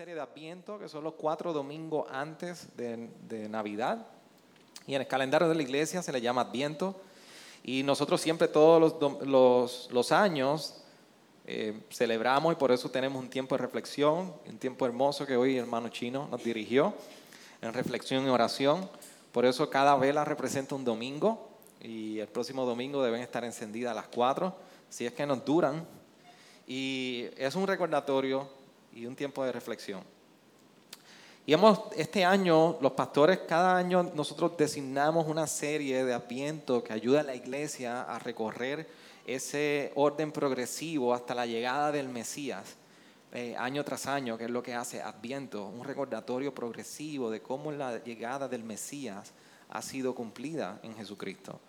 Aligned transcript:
Serie 0.00 0.14
de 0.14 0.22
Adviento 0.22 0.78
que 0.78 0.88
son 0.88 1.04
los 1.04 1.12
cuatro 1.12 1.52
domingos 1.52 2.06
antes 2.10 2.74
de, 2.74 3.10
de 3.28 3.50
Navidad. 3.50 4.06
Y 4.86 4.94
en 4.94 5.02
el 5.02 5.06
calendario 5.06 5.46
de 5.46 5.54
la 5.54 5.60
iglesia 5.60 6.02
se 6.02 6.10
le 6.10 6.22
llama 6.22 6.40
Adviento. 6.40 6.98
Y 7.62 7.82
nosotros 7.82 8.18
siempre 8.18 8.48
todos 8.48 8.80
los, 8.80 9.28
los, 9.28 9.90
los 9.92 10.10
años 10.10 10.82
eh, 11.44 11.82
celebramos 11.92 12.54
y 12.54 12.56
por 12.56 12.72
eso 12.72 12.90
tenemos 12.90 13.22
un 13.22 13.28
tiempo 13.28 13.54
de 13.54 13.60
reflexión, 13.60 14.32
un 14.48 14.56
tiempo 14.56 14.86
hermoso 14.86 15.26
que 15.26 15.36
hoy 15.36 15.58
el 15.58 15.64
hermano 15.64 15.90
chino 15.90 16.28
nos 16.30 16.42
dirigió 16.42 16.94
en 17.60 17.74
reflexión 17.74 18.24
y 18.24 18.30
oración. 18.30 18.88
Por 19.32 19.44
eso 19.44 19.68
cada 19.68 19.96
vela 19.96 20.24
representa 20.24 20.74
un 20.74 20.84
domingo 20.86 21.50
y 21.82 22.20
el 22.20 22.28
próximo 22.28 22.64
domingo 22.64 23.02
deben 23.02 23.20
estar 23.20 23.44
encendidas 23.44 23.94
las 23.94 24.08
cuatro, 24.08 24.54
si 24.88 25.04
es 25.04 25.12
que 25.12 25.26
nos 25.26 25.44
duran. 25.44 25.84
Y 26.66 27.26
es 27.36 27.54
un 27.54 27.66
recordatorio 27.66 28.59
y 28.92 29.06
un 29.06 29.16
tiempo 29.16 29.44
de 29.44 29.52
reflexión. 29.52 30.02
Y 31.46 31.52
hemos, 31.52 31.80
este 31.96 32.24
año, 32.24 32.78
los 32.80 32.92
pastores, 32.92 33.40
cada 33.40 33.76
año 33.76 34.02
nosotros 34.14 34.52
designamos 34.56 35.26
una 35.26 35.46
serie 35.46 36.04
de 36.04 36.12
adviento 36.12 36.84
que 36.84 36.92
ayuda 36.92 37.20
a 37.20 37.24
la 37.24 37.34
iglesia 37.34 38.02
a 38.02 38.18
recorrer 38.18 38.86
ese 39.26 39.92
orden 39.94 40.32
progresivo 40.32 41.14
hasta 41.14 41.34
la 41.34 41.46
llegada 41.46 41.92
del 41.92 42.08
Mesías, 42.08 42.76
eh, 43.32 43.56
año 43.56 43.84
tras 43.84 44.06
año, 44.06 44.36
que 44.36 44.44
es 44.44 44.50
lo 44.50 44.62
que 44.62 44.74
hace 44.74 45.00
Adviento, 45.00 45.66
un 45.66 45.84
recordatorio 45.84 46.54
progresivo 46.54 47.30
de 47.30 47.40
cómo 47.40 47.72
la 47.72 48.02
llegada 48.02 48.48
del 48.48 48.64
Mesías 48.64 49.32
ha 49.68 49.82
sido 49.82 50.14
cumplida 50.14 50.80
en 50.82 50.94
Jesucristo. 50.96 51.60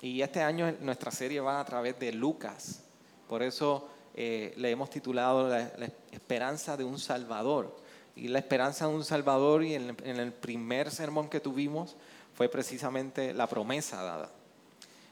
Y 0.00 0.20
este 0.20 0.42
año 0.42 0.74
nuestra 0.80 1.10
serie 1.10 1.40
va 1.40 1.60
a 1.60 1.64
través 1.64 1.98
de 1.98 2.12
Lucas, 2.12 2.82
por 3.28 3.42
eso 3.42 3.88
eh, 4.14 4.52
le 4.56 4.70
hemos 4.70 4.90
titulado 4.90 5.48
la, 5.48 5.70
esperanza 6.10 6.76
de 6.76 6.84
un 6.84 6.98
Salvador. 6.98 7.76
Y 8.14 8.28
la 8.28 8.38
esperanza 8.38 8.86
de 8.86 8.94
un 8.94 9.04
Salvador, 9.04 9.64
y 9.64 9.74
en, 9.74 9.96
en 10.04 10.16
el 10.18 10.32
primer 10.32 10.90
sermón 10.90 11.28
que 11.28 11.40
tuvimos, 11.40 11.96
fue 12.34 12.48
precisamente 12.48 13.32
la 13.32 13.46
promesa 13.46 14.02
dada. 14.02 14.30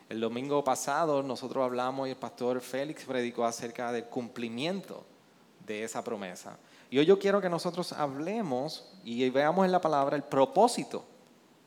El 0.08 0.20
domingo 0.20 0.62
pasado 0.64 1.22
nosotros 1.22 1.64
hablamos 1.64 2.08
y 2.08 2.10
el 2.10 2.16
pastor 2.16 2.60
Félix 2.60 3.04
predicó 3.04 3.44
acerca 3.44 3.92
del 3.92 4.04
cumplimiento 4.04 5.04
de 5.66 5.84
esa 5.84 6.02
promesa. 6.02 6.58
Y 6.90 6.98
hoy 6.98 7.06
yo 7.06 7.18
quiero 7.18 7.40
que 7.40 7.48
nosotros 7.48 7.92
hablemos 7.92 8.92
y 9.04 9.28
veamos 9.30 9.64
en 9.64 9.72
la 9.72 9.80
palabra 9.80 10.16
el 10.16 10.24
propósito 10.24 11.04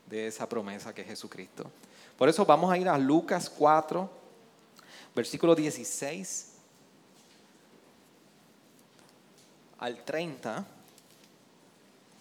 de 0.08 0.28
esa 0.28 0.48
promesa 0.50 0.94
que 0.94 1.02
es 1.02 1.08
Jesucristo. 1.08 1.72
Por 2.18 2.28
eso 2.28 2.46
vamos 2.46 2.72
a 2.72 2.78
ir 2.78 2.90
a 2.90 2.98
Lucas 2.98 3.50
4, 3.50 4.10
versículo 5.16 5.56
16 5.56 6.53
al 9.84 9.98
30, 9.98 10.66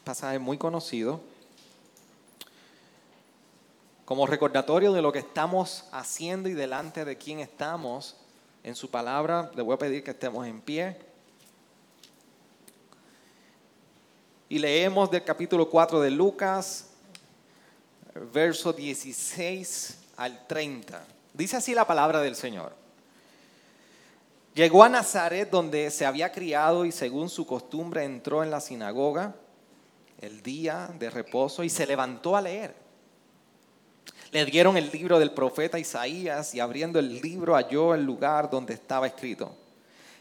pasaje 0.03 0.41
muy 0.41 0.59
conocido, 0.59 1.21
como 4.05 4.27
recordatorio 4.27 4.93
de 4.93 5.01
lo 5.01 5.13
que 5.13 5.21
estamos 5.21 5.85
haciendo 5.93 6.49
y 6.49 6.55
delante 6.55 7.05
de 7.05 7.17
quién 7.17 7.39
estamos 7.39 8.17
en 8.65 8.75
su 8.75 8.91
palabra. 8.91 9.53
Le 9.55 9.63
voy 9.63 9.75
a 9.75 9.79
pedir 9.79 10.03
que 10.03 10.11
estemos 10.11 10.45
en 10.45 10.61
pie. 10.61 10.97
Y 14.49 14.59
leemos 14.59 15.09
del 15.13 15.23
capítulo 15.23 15.71
4 15.71 16.01
de 16.01 16.11
Lucas, 16.11 16.89
verso 18.33 18.73
16 18.73 19.99
al 20.17 20.49
30. 20.49 21.01
Dice 21.33 21.59
así 21.59 21.77
la 21.77 21.87
palabra 21.87 22.23
del 22.23 22.35
Señor. 22.35 22.82
Llegó 24.55 24.85
a 24.85 24.89
Nazaret 24.91 25.51
donde 25.51 25.91
se 25.91 26.05
había 26.05 26.31
criado 26.31 26.85
y 26.85 26.93
según 26.93 27.31
su 27.31 27.47
costumbre 27.47 28.05
entró 28.05 28.43
en 28.43 28.51
la 28.51 28.61
sinagoga 28.61 29.35
el 30.21 30.43
día 30.43 30.91
de 30.99 31.09
reposo 31.09 31.65
y 31.65 31.71
se 31.71 31.87
levantó 31.87 32.37
a 32.37 32.43
leer. 32.43 32.75
Le 34.31 34.45
dieron 34.45 34.77
el 34.77 34.91
libro 34.91 35.19
del 35.19 35.31
profeta 35.31 35.79
Isaías 35.79 36.55
y 36.55 36.61
abriendo 36.61 36.99
el 36.99 37.21
libro 37.21 37.55
halló 37.55 37.95
el 37.95 38.05
lugar 38.05 38.51
donde 38.51 38.75
estaba 38.75 39.07
escrito, 39.07 39.55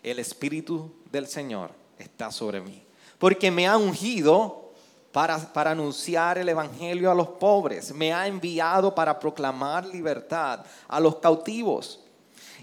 el 0.02 0.20
Espíritu 0.20 0.94
del 1.12 1.28
Señor 1.28 1.72
está 2.00 2.32
sobre 2.32 2.62
mí, 2.62 2.82
porque 3.20 3.52
me 3.52 3.68
ha 3.68 3.78
ungido 3.78 4.72
para, 5.12 5.38
para 5.54 5.72
anunciar 5.72 6.38
el 6.38 6.48
Evangelio 6.48 7.12
a 7.12 7.16
los 7.16 7.28
pobres, 7.28 7.94
me 7.94 8.14
ha 8.14 8.28
enviado 8.28 8.96
para 8.96 9.20
proclamar 9.20 9.86
libertad 9.86 10.66
a 10.88 11.00
los 11.02 11.18
cautivos 11.18 12.00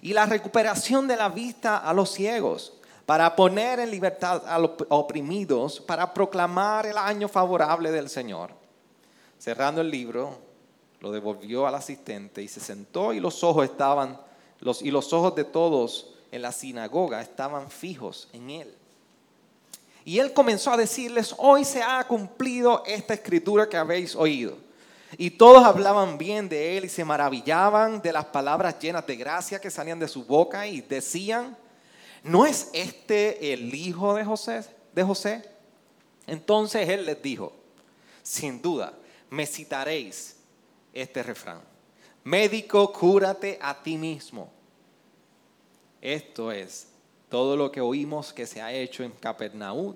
y 0.03 0.12
la 0.12 0.26
recuperación 0.26 1.09
de 1.09 1.16
la 1.16 1.28
vista 1.28 1.78
a 1.78 1.92
los 1.92 2.10
ciegos, 2.10 2.75
para 3.06 3.34
poner 3.34 3.81
en 3.81 3.91
libertad 3.91 4.42
a 4.47 4.59
los 4.59 4.72
oprimidos, 4.91 5.81
para 5.81 6.12
proclamar 6.12 6.86
el 6.86 6.98
año 6.98 7.28
favorable 7.28 7.91
del 7.91 8.09
Señor. 8.09 8.50
Cerrando 9.38 9.81
el 9.81 9.91
libro, 9.91 10.38
lo 11.00 11.10
devolvió 11.10 11.66
al 11.66 11.75
asistente 11.75 12.42
y 12.42 12.48
se 12.48 12.60
sentó 12.60 13.12
y 13.12 13.20
los 13.20 13.42
ojos 13.44 13.64
estaban 13.64 14.20
los 14.60 14.82
y 14.82 14.91
los 14.91 15.12
ojos 15.12 15.34
de 15.36 15.44
todos 15.44 16.15
en 16.32 16.42
la 16.42 16.53
sinagoga 16.53 17.20
estaban 17.20 17.70
fijos 17.70 18.28
en 18.32 18.50
él. 18.50 18.75
Y 20.04 20.19
él 20.19 20.32
comenzó 20.32 20.72
a 20.72 20.76
decirles, 20.76 21.34
hoy 21.36 21.65
se 21.65 21.82
ha 21.82 22.03
cumplido 22.06 22.82
esta 22.86 23.15
escritura 23.15 23.69
que 23.69 23.76
habéis 23.76 24.16
oído. 24.16 24.56
Y 25.17 25.31
todos 25.31 25.65
hablaban 25.65 26.19
bien 26.19 26.49
de 26.49 26.77
él 26.77 26.85
y 26.85 26.89
se 26.89 27.05
maravillaban 27.05 28.03
de 28.03 28.13
las 28.13 28.27
palabras 28.27 28.79
llenas 28.79 29.07
de 29.07 29.17
gracia 29.17 29.61
que 29.61 29.71
salían 29.71 29.99
de 29.99 30.09
su 30.09 30.25
boca 30.25 30.67
y 30.67 30.83
decían, 30.83 31.57
¿no 32.23 32.45
es 32.45 32.69
este 32.75 33.53
el 33.53 33.75
hijo 33.75 34.15
de 34.15 34.25
José? 34.25 34.65
De 34.93 35.03
José? 35.03 35.43
Entonces 36.27 36.87
él 36.89 37.07
les 37.07 37.23
dijo, 37.23 37.53
sin 38.23 38.61
duda, 38.61 38.93
me 39.31 39.47
citaréis 39.47 40.37
este 40.93 41.23
refrán. 41.23 41.63
Médico, 42.25 42.93
cúrate 42.93 43.59
a 43.63 43.83
ti 43.83 43.97
mismo. 43.97 44.53
Esto 46.03 46.53
es 46.53 46.89
todo 47.31 47.57
lo 47.57 47.73
que 47.73 47.81
oímos 47.81 48.33
que 48.33 48.47
se 48.47 48.61
ha 48.61 48.73
hecho 48.73 49.03
en 49.03 49.13
Capernaum. 49.13 49.95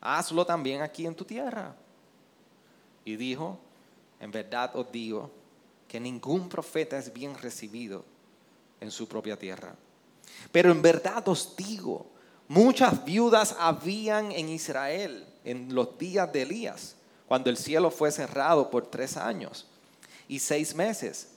Hazlo 0.00 0.46
también 0.46 0.82
aquí 0.82 1.06
en 1.06 1.14
tu 1.14 1.24
tierra. 1.24 1.74
Y 3.04 3.16
dijo, 3.16 3.58
en 4.20 4.30
verdad 4.30 4.74
os 4.74 4.90
digo 4.90 5.30
que 5.88 6.00
ningún 6.00 6.48
profeta 6.48 6.98
es 6.98 7.12
bien 7.12 7.36
recibido 7.36 8.04
en 8.80 8.90
su 8.90 9.08
propia 9.08 9.38
tierra. 9.38 9.74
Pero 10.52 10.70
en 10.70 10.82
verdad 10.82 11.26
os 11.28 11.54
digo, 11.56 12.06
muchas 12.48 13.04
viudas 13.04 13.56
habían 13.58 14.32
en 14.32 14.48
Israel 14.48 15.26
en 15.44 15.74
los 15.74 15.96
días 15.96 16.32
de 16.32 16.42
Elías, 16.42 16.96
cuando 17.28 17.50
el 17.50 17.56
cielo 17.56 17.90
fue 17.90 18.10
cerrado 18.10 18.70
por 18.70 18.86
tres 18.86 19.16
años 19.16 19.66
y 20.28 20.38
seis 20.38 20.74
meses, 20.74 21.28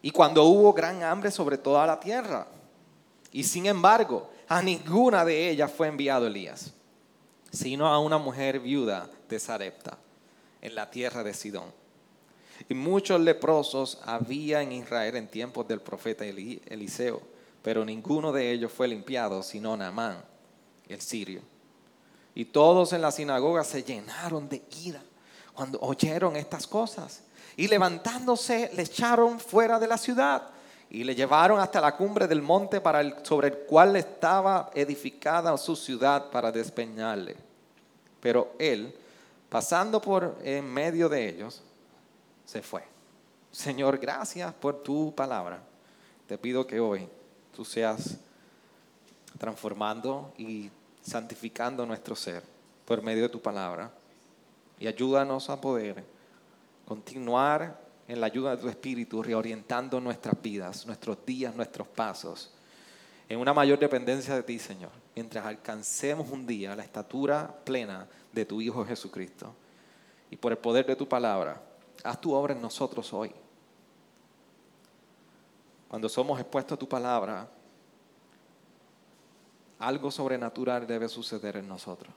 y 0.00 0.10
cuando 0.10 0.44
hubo 0.44 0.72
gran 0.72 1.02
hambre 1.02 1.30
sobre 1.30 1.58
toda 1.58 1.86
la 1.86 2.00
tierra. 2.00 2.46
Y 3.30 3.44
sin 3.44 3.66
embargo, 3.66 4.30
a 4.48 4.62
ninguna 4.62 5.24
de 5.24 5.50
ellas 5.50 5.70
fue 5.70 5.88
enviado 5.88 6.26
Elías, 6.26 6.72
sino 7.50 7.86
a 7.86 7.98
una 7.98 8.18
mujer 8.18 8.60
viuda 8.60 9.08
de 9.28 9.38
Sarepta, 9.38 9.98
en 10.60 10.74
la 10.74 10.90
tierra 10.90 11.22
de 11.22 11.34
Sidón. 11.34 11.81
Y 12.68 12.74
muchos 12.74 13.20
leprosos 13.20 13.98
había 14.04 14.62
en 14.62 14.72
Israel 14.72 15.16
en 15.16 15.28
tiempos 15.28 15.66
del 15.68 15.80
profeta 15.80 16.24
Eli- 16.24 16.62
Eliseo, 16.66 17.20
pero 17.62 17.84
ninguno 17.84 18.32
de 18.32 18.50
ellos 18.52 18.72
fue 18.72 18.88
limpiado, 18.88 19.42
sino 19.42 19.76
Naamán, 19.76 20.22
el 20.88 21.00
sirio. 21.00 21.42
Y 22.34 22.46
todos 22.46 22.92
en 22.92 23.02
la 23.02 23.10
sinagoga 23.10 23.62
se 23.64 23.82
llenaron 23.82 24.48
de 24.48 24.62
ira 24.84 25.02
cuando 25.54 25.78
oyeron 25.80 26.36
estas 26.36 26.66
cosas. 26.66 27.24
Y 27.56 27.68
levantándose 27.68 28.70
le 28.74 28.82
echaron 28.82 29.38
fuera 29.38 29.78
de 29.78 29.86
la 29.86 29.98
ciudad 29.98 30.48
y 30.88 31.04
le 31.04 31.14
llevaron 31.14 31.60
hasta 31.60 31.80
la 31.80 31.96
cumbre 31.96 32.26
del 32.26 32.40
monte 32.40 32.80
para 32.80 33.22
sobre 33.24 33.48
el 33.48 33.58
cual 33.58 33.96
estaba 33.96 34.70
edificada 34.74 35.56
su 35.58 35.76
ciudad 35.76 36.30
para 36.30 36.50
despeñarle. 36.50 37.36
Pero 38.20 38.52
él, 38.58 38.94
pasando 39.50 40.00
por 40.00 40.38
en 40.42 40.64
medio 40.72 41.08
de 41.10 41.28
ellos, 41.28 41.62
se 42.52 42.60
fue. 42.60 42.82
Señor, 43.50 43.96
gracias 43.96 44.52
por 44.52 44.82
tu 44.82 45.14
palabra. 45.14 45.62
Te 46.26 46.36
pido 46.36 46.66
que 46.66 46.80
hoy 46.80 47.08
tú 47.56 47.64
seas 47.64 48.18
transformando 49.38 50.34
y 50.36 50.70
santificando 51.00 51.86
nuestro 51.86 52.14
ser 52.14 52.42
por 52.84 53.00
medio 53.02 53.22
de 53.22 53.30
tu 53.30 53.40
palabra. 53.40 53.90
Y 54.78 54.86
ayúdanos 54.86 55.48
a 55.48 55.62
poder 55.62 56.04
continuar 56.84 57.80
en 58.06 58.20
la 58.20 58.26
ayuda 58.26 58.54
de 58.54 58.60
tu 58.60 58.68
Espíritu, 58.68 59.22
reorientando 59.22 59.98
nuestras 59.98 60.40
vidas, 60.42 60.84
nuestros 60.84 61.24
días, 61.24 61.56
nuestros 61.56 61.88
pasos, 61.88 62.52
en 63.30 63.38
una 63.38 63.54
mayor 63.54 63.78
dependencia 63.78 64.34
de 64.34 64.42
ti, 64.42 64.58
Señor, 64.58 64.90
mientras 65.14 65.46
alcancemos 65.46 66.30
un 66.30 66.46
día 66.46 66.76
la 66.76 66.82
estatura 66.82 67.50
plena 67.64 68.06
de 68.30 68.44
tu 68.44 68.60
Hijo 68.60 68.84
Jesucristo. 68.84 69.54
Y 70.30 70.36
por 70.36 70.52
el 70.52 70.58
poder 70.58 70.84
de 70.84 70.96
tu 70.96 71.08
palabra, 71.08 71.71
haz 72.04 72.20
tu 72.20 72.32
obra 72.34 72.54
en 72.54 72.62
nosotros 72.62 73.12
hoy. 73.12 73.32
Cuando 75.88 76.08
somos 76.08 76.40
expuestos 76.40 76.76
a 76.76 76.78
tu 76.78 76.88
palabra, 76.88 77.48
algo 79.78 80.10
sobrenatural 80.10 80.86
debe 80.86 81.08
suceder 81.08 81.56
en 81.56 81.68
nosotros. 81.68 82.14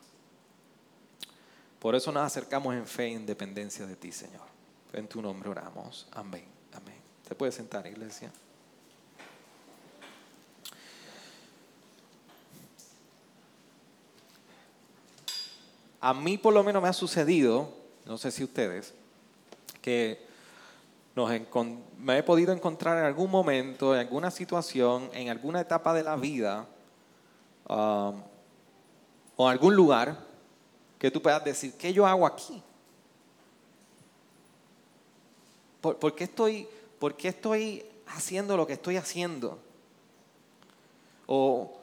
Por 1.79 1.93
eso 1.93 2.11
nos 2.11 2.23
acercamos 2.23 2.73
en 2.73 2.87
fe 2.87 3.05
e 3.05 3.09
independencia 3.09 3.85
de 3.85 3.95
ti, 3.95 4.11
Señor. 4.11 4.45
En 4.93 5.07
tu 5.07 5.21
nombre 5.21 5.49
oramos. 5.49 6.07
Amén. 6.11 6.45
Amén. 6.73 6.97
¿Se 7.27 7.35
puede 7.35 7.51
sentar, 7.51 7.85
iglesia? 7.85 8.31
A 15.99 16.13
mí 16.13 16.37
por 16.37 16.53
lo 16.53 16.63
menos 16.63 16.81
me 16.81 16.87
ha 16.87 16.93
sucedido, 16.93 17.73
no 18.05 18.17
sé 18.17 18.31
si 18.31 18.43
ustedes, 18.43 18.93
que 19.85 20.17
me 21.99 22.17
he 22.17 22.23
podido 22.23 22.51
encontrar 22.51 22.97
en 22.97 23.05
algún 23.05 23.29
momento, 23.29 23.93
en 23.93 23.99
alguna 23.99 24.31
situación, 24.31 25.11
en 25.13 25.29
alguna 25.29 25.61
etapa 25.61 25.93
de 25.93 26.01
la 26.01 26.15
vida, 26.15 26.65
um, 27.69 28.19
o 29.35 29.45
en 29.45 29.51
algún 29.51 29.75
lugar, 29.75 30.17
que 30.97 31.11
tú 31.11 31.21
puedas 31.21 31.43
decir, 31.45 31.73
¿qué 31.77 31.93
yo 31.93 32.07
hago 32.07 32.25
aquí? 32.25 32.63
¿Por, 35.81 36.15
qué 36.15 36.23
estoy, 36.23 36.67
¿Por 36.97 37.15
qué 37.15 37.27
estoy 37.27 37.85
haciendo 38.07 38.57
lo 38.57 38.65
que 38.65 38.73
estoy 38.73 38.97
haciendo? 38.97 39.59
¿O 41.27 41.77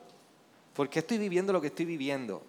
por 0.75 0.91
qué 0.91 0.99
estoy 0.99 1.19
viviendo 1.19 1.53
lo 1.53 1.61
que 1.61 1.69
estoy 1.69 1.85
viviendo? 1.85 2.43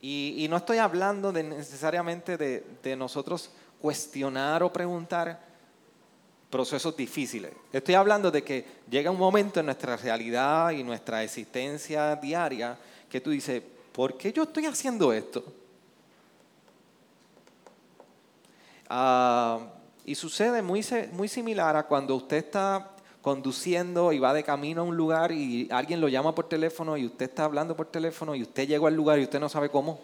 Y, 0.00 0.46
no 0.48 0.56
estoy 0.56 0.78
hablando 0.78 1.32
necesariamente 1.32 2.36
de, 2.36 2.96
nosotros 2.96 3.50
cuestionar 3.80 4.62
o 4.62 4.72
preguntar 4.72 5.48
procesos 6.50 6.96
difíciles. 6.96 7.52
Estoy 7.72 7.94
hablando 7.94 8.30
de 8.30 8.42
que 8.42 8.64
llega 8.90 9.10
un 9.10 9.18
momento 9.18 9.60
en 9.60 9.66
nuestra 9.66 9.96
realidad 9.96 10.70
y 10.70 10.82
nuestra 10.82 11.22
existencia 11.22 12.16
diaria 12.16 12.76
que 13.08 13.20
tú 13.20 13.30
dices, 13.30 13.62
¿por 13.92 14.16
qué 14.16 14.32
yo 14.32 14.44
estoy 14.44 14.66
haciendo 14.66 15.12
esto? 15.12 15.44
Ah, 18.88 19.60
y 20.04 20.14
sucede 20.14 20.62
muy, 20.62 20.84
muy 21.12 21.28
similar 21.28 21.76
a 21.76 21.82
cuando 21.82 22.16
usted 22.16 22.38
está 22.38 22.92
conduciendo 23.20 24.12
y 24.12 24.18
va 24.18 24.32
de 24.32 24.42
camino 24.42 24.80
a 24.80 24.84
un 24.84 24.96
lugar 24.96 25.32
y 25.32 25.68
alguien 25.70 26.00
lo 26.00 26.08
llama 26.08 26.34
por 26.34 26.48
teléfono 26.48 26.96
y 26.96 27.04
usted 27.04 27.28
está 27.28 27.44
hablando 27.44 27.76
por 27.76 27.86
teléfono 27.86 28.34
y 28.34 28.42
usted 28.42 28.66
llegó 28.66 28.86
al 28.86 28.94
lugar 28.94 29.18
y 29.18 29.24
usted 29.24 29.38
no 29.38 29.50
sabe 29.50 29.68
cómo. 29.68 30.00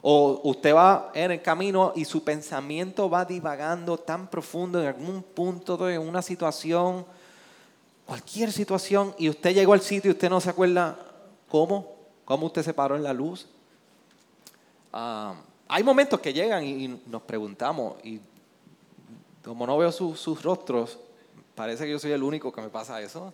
O 0.00 0.40
usted 0.44 0.74
va 0.74 1.10
en 1.14 1.32
el 1.32 1.42
camino 1.42 1.92
y 1.96 2.04
su 2.04 2.22
pensamiento 2.22 3.10
va 3.10 3.24
divagando 3.24 3.98
tan 3.98 4.28
profundo 4.28 4.80
en 4.80 4.86
algún 4.86 5.22
punto 5.22 5.76
de 5.76 5.98
una 5.98 6.22
situación, 6.22 7.04
cualquier 8.06 8.52
situación, 8.52 9.14
y 9.18 9.28
usted 9.28 9.54
llegó 9.54 9.72
al 9.72 9.80
sitio 9.80 10.10
y 10.10 10.14
usted 10.14 10.30
no 10.30 10.40
se 10.40 10.50
acuerda 10.50 10.98
cómo, 11.48 11.96
cómo 12.24 12.46
usted 12.46 12.62
se 12.62 12.74
paró 12.74 12.96
en 12.96 13.02
la 13.02 13.12
luz. 13.12 13.46
Ah, 14.92 15.34
hay 15.66 15.82
momentos 15.82 16.20
que 16.20 16.32
llegan 16.32 16.64
y, 16.64 17.00
nos 17.06 17.22
preguntamos, 17.22 17.96
y 18.04 18.20
como 19.44 19.66
no 19.66 19.76
veo 19.78 19.90
sus 19.90 20.42
rostros, 20.42 20.98
parece 21.54 21.84
que 21.84 21.90
yo 21.90 21.98
soy 21.98 22.12
el 22.12 22.22
único 22.22 22.52
que 22.52 22.60
me 22.60 22.68
pasa 22.68 23.00
eso. 23.02 23.32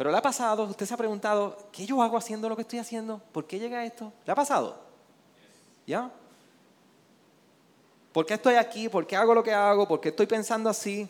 Pero 0.00 0.10
le 0.10 0.16
ha 0.16 0.22
pasado, 0.22 0.64
usted 0.64 0.86
se 0.86 0.94
ha 0.94 0.96
preguntado, 0.96 1.68
¿qué 1.70 1.84
yo 1.84 2.00
hago 2.00 2.16
haciendo 2.16 2.48
lo 2.48 2.56
que 2.56 2.62
estoy 2.62 2.78
haciendo? 2.78 3.20
¿Por 3.32 3.46
qué 3.46 3.58
llega 3.58 3.84
esto? 3.84 4.10
¿Le 4.24 4.32
ha 4.32 4.34
pasado? 4.34 4.82
¿Ya? 5.86 6.10
¿Por 8.10 8.24
qué 8.24 8.32
estoy 8.32 8.54
aquí? 8.54 8.88
¿Por 8.88 9.06
qué 9.06 9.14
hago 9.14 9.34
lo 9.34 9.42
que 9.42 9.52
hago? 9.52 9.86
¿Por 9.86 10.00
qué 10.00 10.08
estoy 10.08 10.24
pensando 10.24 10.70
así? 10.70 11.06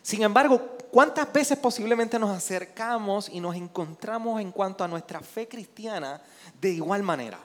Sin 0.00 0.22
embargo, 0.22 0.58
¿cuántas 0.90 1.30
veces 1.30 1.58
posiblemente 1.58 2.18
nos 2.18 2.30
acercamos 2.30 3.28
y 3.28 3.40
nos 3.40 3.54
encontramos 3.54 4.40
en 4.40 4.52
cuanto 4.52 4.82
a 4.82 4.88
nuestra 4.88 5.20
fe 5.20 5.46
cristiana 5.46 6.22
de 6.58 6.70
igual 6.70 7.02
manera? 7.02 7.40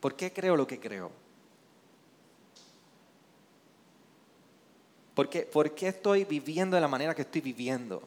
¿Por 0.00 0.16
qué 0.16 0.32
creo 0.32 0.56
lo 0.56 0.66
que 0.66 0.80
creo? 0.80 1.23
¿Por 5.14 5.28
qué, 5.28 5.88
estoy 5.88 6.24
viviendo 6.24 6.74
de 6.74 6.80
la 6.80 6.88
manera 6.88 7.14
que 7.14 7.22
estoy 7.22 7.40
viviendo? 7.40 8.02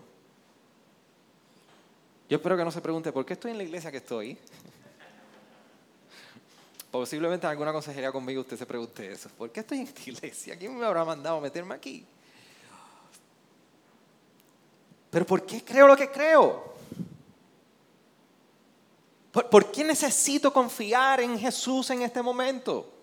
Yo 2.30 2.36
espero 2.38 2.58
que 2.58 2.66
no 2.66 2.72
se 2.72 2.82
pregunte, 2.82 3.14
¿por 3.14 3.26
qué 3.26 3.34
estoy 3.34 3.52
en 3.52 3.58
la 3.58 3.64
iglesia 3.64 3.90
que 3.90 3.98
estoy? 3.98 4.38
Posiblemente 6.92 7.48
en 7.48 7.52
alguna 7.52 7.72
consejería 7.72 8.12
conmigo 8.12 8.42
usted 8.42 8.58
se 8.58 8.66
pregunte 8.66 9.10
eso. 9.10 9.30
¿Por 9.30 9.50
qué 9.52 9.62
estoy 9.62 9.80
en 9.80 9.84
esta 9.86 10.02
iglesia? 10.10 10.58
¿Quién 10.58 10.78
me 10.78 10.86
habrá 10.86 11.06
mandado 11.06 11.38
a 11.38 11.42
meterme 11.42 11.76
aquí? 11.76 12.06
Pero 15.10 15.26
¿por 15.26 15.46
qué 15.46 15.64
creo 15.64 15.88
lo 15.88 15.96
que 15.96 16.12
creo? 16.12 16.76
¿Por, 19.32 19.72
qué 19.72 19.84
necesito 19.84 20.52
confiar 20.52 21.22
en 21.22 21.38
Jesús 21.38 21.90
en 21.92 22.02
este 22.02 22.22
momento? 22.22 22.97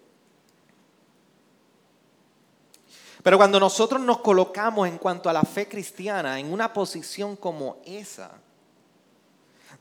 Pero 3.24 3.38
cuando 3.38 3.58
nosotros 3.58 4.02
nos 4.02 4.18
colocamos 4.18 4.86
en 4.86 4.98
cuanto 4.98 5.30
a 5.30 5.32
la 5.32 5.44
fe 5.44 5.66
cristiana 5.66 6.38
en 6.38 6.52
una 6.52 6.74
posición 6.74 7.36
como 7.36 7.78
esa, 7.86 8.32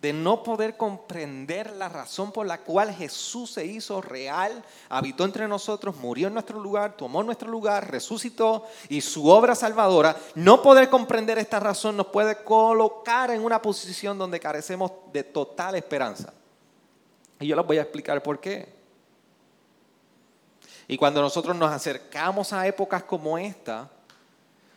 de 0.01 0.13
no 0.13 0.44
poder 0.44 0.78
comprender 0.78 1.74
la 1.74 1.90
razón 1.90 2.31
por 2.31 2.45
la 2.45 2.62
cual 2.62 2.94
Jesús 2.94 3.51
se 3.51 3.66
hizo 3.66 4.01
real, 4.01 4.63
habitó 4.88 5.25
entre 5.25 5.45
nosotros, 5.50 5.98
murió 5.98 6.28
en 6.28 6.36
nuestro 6.36 6.57
lugar, 6.57 6.95
tomó 6.95 7.22
nuestro 7.22 7.50
lugar, 7.50 7.92
resucitó 7.92 8.63
y 8.88 9.01
su 9.01 9.28
obra 9.28 9.56
salvadora, 9.56 10.16
no 10.36 10.62
poder 10.62 10.90
comprender 10.90 11.38
esta 11.38 11.59
razón 11.59 11.97
nos 11.97 12.07
puede 12.07 12.45
colocar 12.45 13.30
en 13.30 13.44
una 13.44 13.62
posición 13.62 14.18
donde 14.18 14.40
carecemos 14.40 14.90
de 15.12 15.26
total 15.26 15.76
esperanza. 15.76 16.33
Y 17.42 17.47
yo 17.47 17.57
les 17.57 17.68
voy 17.68 17.78
a 17.78 17.81
explicar 17.81 18.23
por 18.23 18.40
qué. 18.40 18.82
Y 20.87 20.97
cuando 20.97 21.21
nosotros 21.21 21.56
nos 21.56 21.71
acercamos 21.71 22.54
a 22.54 22.68
épocas 22.68 23.04
como 23.04 23.37
esta, 23.37 23.90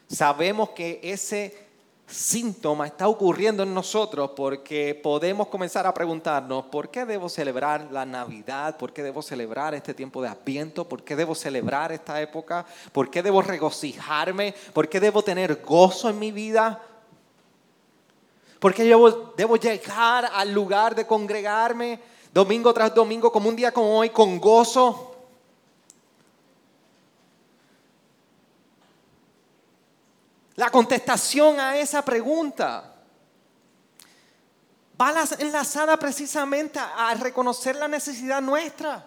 sabemos 0.08 0.70
que 0.70 1.00
ese 1.02 1.66
síntoma 2.06 2.86
está 2.86 3.08
ocurriendo 3.08 3.64
en 3.64 3.74
nosotros 3.74 4.30
porque 4.36 4.98
podemos 5.02 5.48
comenzar 5.48 5.86
a 5.86 5.94
preguntarnos, 5.94 6.66
¿por 6.66 6.88
qué 6.88 7.04
debo 7.04 7.28
celebrar 7.28 7.88
la 7.90 8.06
Navidad? 8.06 8.76
¿Por 8.76 8.92
qué 8.92 9.02
debo 9.02 9.22
celebrar 9.22 9.74
este 9.74 9.92
tiempo 9.92 10.22
de 10.22 10.28
Adviento? 10.28 10.88
¿Por 10.88 11.02
qué 11.02 11.16
debo 11.16 11.34
celebrar 11.34 11.90
esta 11.90 12.20
época? 12.20 12.64
¿Por 12.92 13.10
qué 13.10 13.22
debo 13.22 13.42
regocijarme? 13.42 14.54
¿Por 14.72 14.88
qué 14.88 15.00
debo 15.00 15.22
tener 15.22 15.60
gozo 15.62 16.08
en 16.08 16.18
mi 16.18 16.30
vida? 16.30 16.80
¿Por 18.60 18.72
qué 18.72 18.84
debo, 18.84 19.32
debo 19.36 19.56
llegar 19.56 20.30
al 20.32 20.52
lugar 20.52 20.94
de 20.94 21.06
congregarme 21.06 21.98
domingo 22.32 22.72
tras 22.72 22.94
domingo 22.94 23.32
como 23.32 23.48
un 23.48 23.56
día 23.56 23.72
como 23.72 23.98
hoy 23.98 24.10
con 24.10 24.38
gozo? 24.38 25.15
La 30.56 30.70
contestación 30.70 31.60
a 31.60 31.76
esa 31.76 32.02
pregunta 32.02 32.94
va 35.00 35.24
enlazada 35.38 35.98
precisamente 35.98 36.78
a 36.78 37.14
reconocer 37.14 37.76
la 37.76 37.86
necesidad 37.86 38.40
nuestra. 38.40 39.04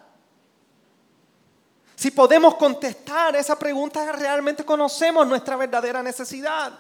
Si 1.96 2.12
podemos 2.12 2.56
contestar 2.56 3.36
esa 3.36 3.58
pregunta, 3.58 4.12
realmente 4.12 4.63
conocemos 4.63 5.27
nuestra 5.27 5.56
verdadera 5.56 6.01
necesidad. 6.03 6.72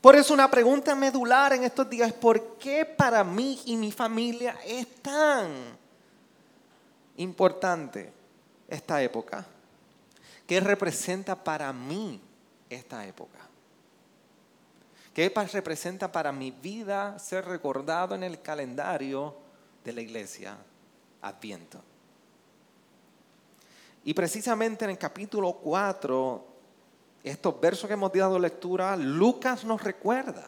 Por 0.00 0.14
eso 0.14 0.34
una 0.34 0.50
pregunta 0.50 0.94
medular 0.94 1.54
en 1.54 1.64
estos 1.64 1.88
días 1.88 2.08
es, 2.08 2.14
¿por 2.14 2.58
qué 2.58 2.84
para 2.84 3.24
mí 3.24 3.62
y 3.64 3.76
mi 3.76 3.90
familia 3.90 4.58
es 4.66 5.02
tan 5.02 5.50
importante 7.16 8.12
esta 8.68 9.02
época? 9.02 9.46
¿Qué 10.46 10.60
representa 10.60 11.42
para 11.42 11.72
mí 11.72 12.20
esta 12.68 13.06
época? 13.06 13.38
¿Qué 15.14 15.32
representa 15.52 16.10
para 16.10 16.32
mi 16.32 16.50
vida 16.50 17.18
ser 17.18 17.44
recordado 17.44 18.14
en 18.14 18.24
el 18.24 18.42
calendario 18.42 19.34
de 19.84 19.92
la 19.92 20.00
iglesia 20.00 20.56
Adviento? 21.22 21.80
Y 24.04 24.12
precisamente 24.12 24.84
en 24.84 24.90
el 24.90 24.98
capítulo 24.98 25.52
4 25.54 26.46
estos 27.22 27.58
versos 27.58 27.88
que 27.88 27.94
hemos 27.94 28.12
dado 28.12 28.38
lectura, 28.38 28.94
Lucas 28.96 29.64
nos 29.64 29.82
recuerda 29.82 30.46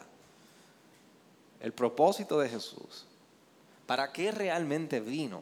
el 1.59 1.73
propósito 1.73 2.39
de 2.39 2.49
Jesús. 2.49 3.07
¿Para 3.87 4.11
qué 4.11 4.31
realmente 4.31 4.99
vino? 4.99 5.41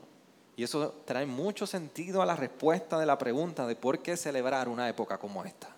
Y 0.57 0.63
eso 0.63 1.01
trae 1.05 1.25
mucho 1.25 1.67
sentido 1.67 2.21
a 2.21 2.25
la 2.25 2.35
respuesta 2.35 2.97
de 2.97 3.05
la 3.05 3.17
pregunta 3.17 3.67
de 3.67 3.75
por 3.75 3.99
qué 3.99 4.15
celebrar 4.15 4.69
una 4.69 4.87
época 4.87 5.17
como 5.17 5.43
esta. 5.43 5.75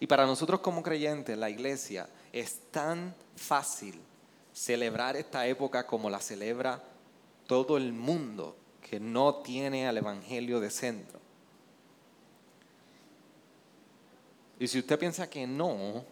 Y 0.00 0.06
para 0.06 0.26
nosotros 0.26 0.60
como 0.60 0.82
creyentes, 0.82 1.38
la 1.38 1.48
iglesia, 1.48 2.08
es 2.32 2.70
tan 2.70 3.14
fácil 3.36 4.00
celebrar 4.52 5.16
esta 5.16 5.46
época 5.46 5.86
como 5.86 6.10
la 6.10 6.20
celebra 6.20 6.82
todo 7.46 7.76
el 7.76 7.92
mundo 7.92 8.56
que 8.82 9.00
no 9.00 9.36
tiene 9.36 9.88
al 9.88 9.96
Evangelio 9.96 10.60
de 10.60 10.70
centro. 10.70 11.20
Y 14.58 14.68
si 14.68 14.78
usted 14.78 14.98
piensa 14.98 15.28
que 15.28 15.46
no, 15.46 16.04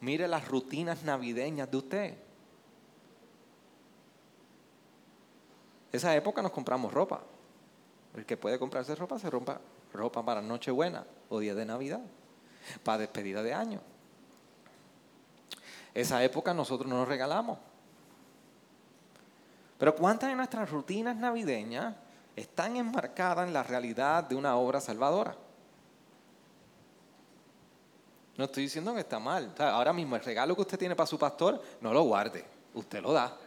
mire 0.00 0.26
las 0.28 0.48
rutinas 0.48 1.02
navideñas 1.02 1.70
de 1.70 1.76
usted. 1.76 2.14
Esa 5.94 6.12
época 6.16 6.42
nos 6.42 6.50
compramos 6.50 6.92
ropa. 6.92 7.20
El 8.16 8.26
que 8.26 8.36
puede 8.36 8.58
comprarse 8.58 8.96
ropa 8.96 9.16
se 9.16 9.30
rompa 9.30 9.60
ropa 9.92 10.24
para 10.24 10.42
Nochebuena 10.42 11.06
o 11.28 11.38
día 11.38 11.54
de 11.54 11.64
Navidad, 11.64 12.00
para 12.82 12.98
despedida 12.98 13.44
de 13.44 13.54
año. 13.54 13.80
Esa 15.94 16.20
época 16.24 16.52
nosotros 16.52 16.90
no 16.90 16.96
nos 16.96 17.06
regalamos. 17.06 17.58
Pero 19.78 19.94
¿cuántas 19.94 20.30
de 20.30 20.34
nuestras 20.34 20.68
rutinas 20.68 21.14
navideñas 21.14 21.94
están 22.34 22.76
enmarcadas 22.76 23.46
en 23.46 23.52
la 23.52 23.62
realidad 23.62 24.24
de 24.24 24.34
una 24.34 24.56
obra 24.56 24.80
salvadora? 24.80 25.36
No 28.36 28.46
estoy 28.46 28.64
diciendo 28.64 28.92
que 28.94 29.00
está 29.02 29.20
mal. 29.20 29.54
ahora 29.60 29.92
mismo 29.92 30.16
el 30.16 30.24
regalo 30.24 30.56
que 30.56 30.62
usted 30.62 30.76
tiene 30.76 30.96
para 30.96 31.06
su 31.06 31.20
pastor, 31.20 31.62
no 31.80 31.92
lo 31.92 32.02
guarde, 32.02 32.44
usted 32.74 33.00
lo 33.00 33.12
da. 33.12 33.43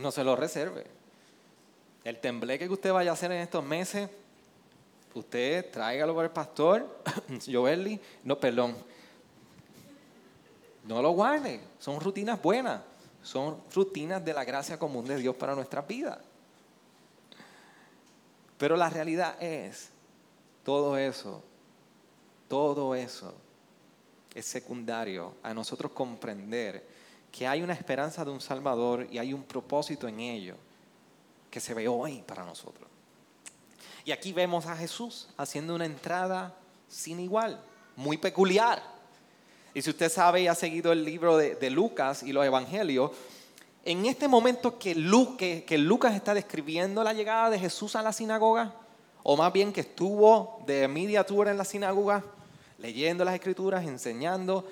No 0.00 0.10
se 0.10 0.24
lo 0.24 0.36
reserve. 0.36 0.86
El 2.04 2.18
tembleque 2.18 2.66
que 2.66 2.72
usted 2.72 2.92
vaya 2.92 3.10
a 3.10 3.14
hacer 3.14 3.30
en 3.32 3.40
estos 3.40 3.64
meses, 3.64 4.08
usted 5.14 5.70
tráigalo 5.70 6.14
para 6.14 6.26
el 6.26 6.32
pastor, 6.32 7.02
Joelly, 7.46 8.00
no, 8.24 8.38
perdón. 8.38 8.76
No 10.84 11.02
lo 11.02 11.10
guarde, 11.10 11.60
son 11.78 12.00
rutinas 12.00 12.40
buenas, 12.40 12.80
son 13.22 13.58
rutinas 13.74 14.24
de 14.24 14.32
la 14.32 14.44
gracia 14.44 14.78
común 14.78 15.04
de 15.04 15.16
Dios 15.16 15.36
para 15.36 15.54
nuestra 15.54 15.82
vida. 15.82 16.20
Pero 18.56 18.76
la 18.76 18.88
realidad 18.88 19.40
es, 19.42 19.90
todo 20.64 20.96
eso 20.96 21.42
todo 22.50 22.96
eso 22.96 23.32
es 24.34 24.44
secundario 24.44 25.34
a 25.40 25.54
nosotros 25.54 25.92
comprender 25.92 26.84
que 27.30 27.46
hay 27.46 27.62
una 27.62 27.72
esperanza 27.72 28.24
de 28.24 28.30
un 28.30 28.40
Salvador 28.40 29.06
y 29.10 29.18
hay 29.18 29.32
un 29.32 29.42
propósito 29.42 30.08
en 30.08 30.20
ello 30.20 30.56
que 31.50 31.60
se 31.60 31.74
ve 31.74 31.88
hoy 31.88 32.22
para 32.26 32.44
nosotros. 32.44 32.88
Y 34.04 34.12
aquí 34.12 34.32
vemos 34.32 34.66
a 34.66 34.76
Jesús 34.76 35.28
haciendo 35.36 35.74
una 35.74 35.84
entrada 35.84 36.54
sin 36.88 37.20
igual, 37.20 37.60
muy 37.96 38.16
peculiar. 38.16 38.82
Y 39.74 39.82
si 39.82 39.90
usted 39.90 40.10
sabe 40.10 40.42
y 40.42 40.48
ha 40.48 40.54
seguido 40.54 40.92
el 40.92 41.04
libro 41.04 41.36
de, 41.36 41.70
Lucas 41.70 42.22
y 42.22 42.32
los 42.32 42.44
evangelios, 42.44 43.12
en 43.84 44.06
este 44.06 44.26
momento 44.26 44.78
que, 44.78 45.64
que 45.66 45.78
Lucas 45.78 46.14
está 46.14 46.34
describiendo 46.34 47.04
la 47.04 47.12
llegada 47.12 47.50
de 47.50 47.58
Jesús 47.58 47.94
a 47.94 48.02
la 48.02 48.12
sinagoga, 48.12 48.74
o 49.22 49.36
más 49.36 49.52
bien 49.52 49.72
que 49.72 49.82
estuvo 49.82 50.62
de 50.66 50.88
media 50.88 51.24
tour 51.24 51.48
en 51.48 51.58
la 51.58 51.64
sinagoga, 51.64 52.24
leyendo 52.78 53.24
las 53.24 53.34
escrituras, 53.34 53.84
enseñando. 53.84 54.66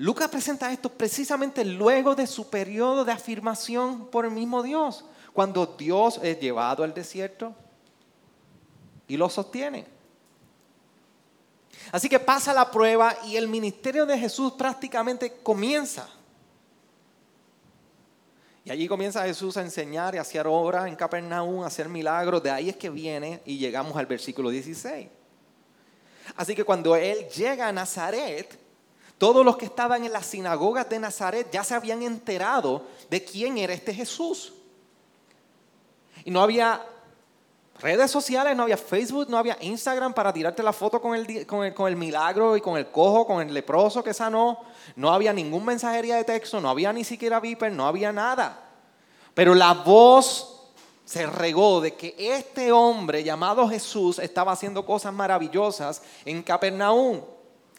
Lucas 0.00 0.28
presenta 0.28 0.72
esto 0.72 0.88
precisamente 0.88 1.62
luego 1.62 2.14
de 2.14 2.26
su 2.26 2.48
periodo 2.48 3.04
de 3.04 3.12
afirmación 3.12 4.06
por 4.06 4.24
el 4.24 4.30
mismo 4.30 4.62
Dios, 4.62 5.04
cuando 5.34 5.66
Dios 5.66 6.18
es 6.22 6.40
llevado 6.40 6.82
al 6.84 6.94
desierto 6.94 7.54
y 9.06 9.18
lo 9.18 9.28
sostiene. 9.28 9.86
Así 11.92 12.08
que 12.08 12.18
pasa 12.18 12.54
la 12.54 12.70
prueba 12.70 13.14
y 13.26 13.36
el 13.36 13.46
ministerio 13.46 14.06
de 14.06 14.18
Jesús 14.18 14.54
prácticamente 14.54 15.34
comienza. 15.42 16.08
Y 18.64 18.70
allí 18.70 18.88
comienza 18.88 19.26
Jesús 19.26 19.58
a 19.58 19.60
enseñar 19.60 20.14
y 20.14 20.18
a 20.18 20.22
hacer 20.22 20.46
obras 20.46 20.86
en 20.86 20.96
Capernaum, 20.96 21.62
a 21.62 21.66
hacer 21.66 21.90
milagros. 21.90 22.42
De 22.42 22.50
ahí 22.50 22.70
es 22.70 22.76
que 22.76 22.88
viene 22.88 23.42
y 23.44 23.58
llegamos 23.58 23.94
al 23.98 24.06
versículo 24.06 24.48
16. 24.48 25.08
Así 26.36 26.54
que 26.54 26.64
cuando 26.64 26.96
él 26.96 27.28
llega 27.28 27.68
a 27.68 27.72
Nazaret, 27.72 28.69
todos 29.20 29.44
los 29.44 29.58
que 29.58 29.66
estaban 29.66 30.02
en 30.02 30.14
las 30.14 30.24
sinagogas 30.24 30.88
de 30.88 30.98
Nazaret 30.98 31.46
ya 31.52 31.62
se 31.62 31.74
habían 31.74 32.02
enterado 32.02 32.86
de 33.10 33.22
quién 33.22 33.58
era 33.58 33.74
este 33.74 33.92
Jesús. 33.92 34.54
Y 36.24 36.30
no 36.30 36.40
había 36.40 36.82
redes 37.80 38.10
sociales, 38.10 38.56
no 38.56 38.62
había 38.62 38.78
Facebook, 38.78 39.28
no 39.28 39.36
había 39.36 39.58
Instagram 39.60 40.14
para 40.14 40.32
tirarte 40.32 40.62
la 40.62 40.72
foto 40.72 41.02
con 41.02 41.14
el, 41.14 41.44
con 41.46 41.86
el, 41.86 41.96
milagro 41.96 42.56
y 42.56 42.62
con 42.62 42.78
el 42.78 42.90
cojo, 42.90 43.26
con 43.26 43.46
el 43.46 43.52
leproso 43.52 44.02
que 44.02 44.14
sanó. 44.14 44.60
No 44.96 45.12
había 45.12 45.34
ningún 45.34 45.66
mensajería 45.66 46.16
de 46.16 46.24
texto, 46.24 46.58
no 46.58 46.70
había 46.70 46.90
ni 46.90 47.04
siquiera 47.04 47.40
Viper, 47.40 47.70
no 47.72 47.86
había 47.86 48.14
nada. 48.14 48.58
Pero 49.34 49.54
la 49.54 49.74
voz 49.74 50.72
se 51.04 51.26
regó 51.26 51.82
de 51.82 51.94
que 51.94 52.14
este 52.16 52.72
hombre 52.72 53.22
llamado 53.22 53.68
Jesús 53.68 54.18
estaba 54.18 54.52
haciendo 54.52 54.86
cosas 54.86 55.12
maravillosas 55.12 56.00
en 56.24 56.42
Capernaum. 56.42 57.20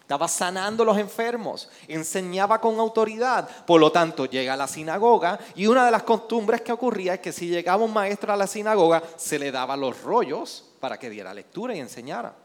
Estaba 0.01 0.27
sanando 0.27 0.84
a 0.84 0.88
los 0.88 0.98
enfermos, 0.98 1.70
enseñaba 1.88 2.60
con 2.60 2.79
autoridad. 2.79 3.48
Por 3.65 3.79
lo 3.79 3.91
tanto, 3.93 4.25
llega 4.25 4.53
a 4.53 4.58
la 4.58 4.67
sinagoga 4.67 5.39
y 5.55 5.67
una 5.67 5.86
de 5.86 5.91
las 5.91 6.03
costumbres 6.03 6.62
que 6.62 6.74
ocurría 6.74 7.13
es 7.13 7.20
que 7.22 7.31
si 7.31 7.48
llegaba 7.48 7.86
un 7.86 7.93
maestro 7.93 8.34
a 8.34 8.36
la 8.36 8.48
sinagoga, 8.48 9.01
se 9.15 9.39
le 9.39 9.51
daba 9.51 9.77
los 9.77 10.01
rollos 10.01 10.65
para 10.81 11.00
que 11.00 11.10
diera 11.10 11.34
lectura 11.34 11.75
y 11.75 11.79
enseñara. 11.79 12.36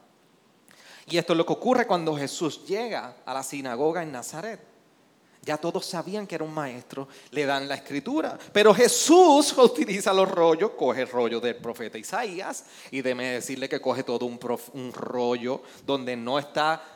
Y 1.06 1.18
esto 1.18 1.32
es 1.32 1.36
lo 1.36 1.46
que 1.46 1.52
ocurre 1.52 1.86
cuando 1.86 2.16
Jesús 2.16 2.64
llega 2.66 3.16
a 3.24 3.34
la 3.34 3.42
sinagoga 3.42 4.02
en 4.02 4.12
Nazaret. 4.12 4.60
Ya 5.46 5.56
todos 5.56 5.86
sabían 5.86 6.26
que 6.26 6.34
era 6.34 6.42
un 6.42 6.52
maestro, 6.52 7.06
le 7.30 7.46
dan 7.46 7.68
la 7.68 7.76
escritura. 7.76 8.36
Pero 8.52 8.74
Jesús 8.74 9.52
utiliza 9.58 10.12
los 10.12 10.28
rollos, 10.28 10.72
coge 10.72 11.02
el 11.02 11.08
rollo 11.08 11.38
del 11.38 11.54
profeta 11.54 11.96
Isaías 11.96 12.64
y 12.90 13.00
déme 13.00 13.34
decirle 13.34 13.68
que 13.68 13.80
coge 13.80 14.02
todo 14.02 14.26
un, 14.26 14.40
un 14.72 14.92
rollo 14.92 15.62
donde 15.84 16.16
no 16.16 16.40
está 16.40 16.95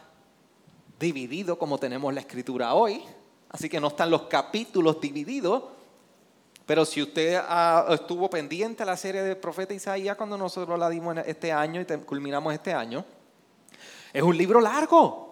dividido 1.00 1.58
como 1.58 1.78
tenemos 1.78 2.14
la 2.14 2.20
escritura 2.20 2.74
hoy. 2.74 3.02
Así 3.48 3.68
que 3.68 3.80
no 3.80 3.88
están 3.88 4.10
los 4.10 4.22
capítulos 4.22 5.00
divididos. 5.00 5.64
Pero 6.66 6.84
si 6.84 7.02
usted 7.02 7.40
ah, 7.42 7.86
estuvo 7.90 8.30
pendiente 8.30 8.84
a 8.84 8.86
la 8.86 8.96
serie 8.96 9.22
del 9.22 9.38
profeta 9.38 9.74
Isaías 9.74 10.16
cuando 10.16 10.38
nosotros 10.38 10.78
la 10.78 10.88
dimos 10.88 11.16
este 11.26 11.50
año 11.50 11.80
y 11.80 11.84
culminamos 12.04 12.54
este 12.54 12.72
año, 12.72 13.04
es 14.12 14.22
un 14.22 14.36
libro 14.36 14.60
largo. 14.60 15.28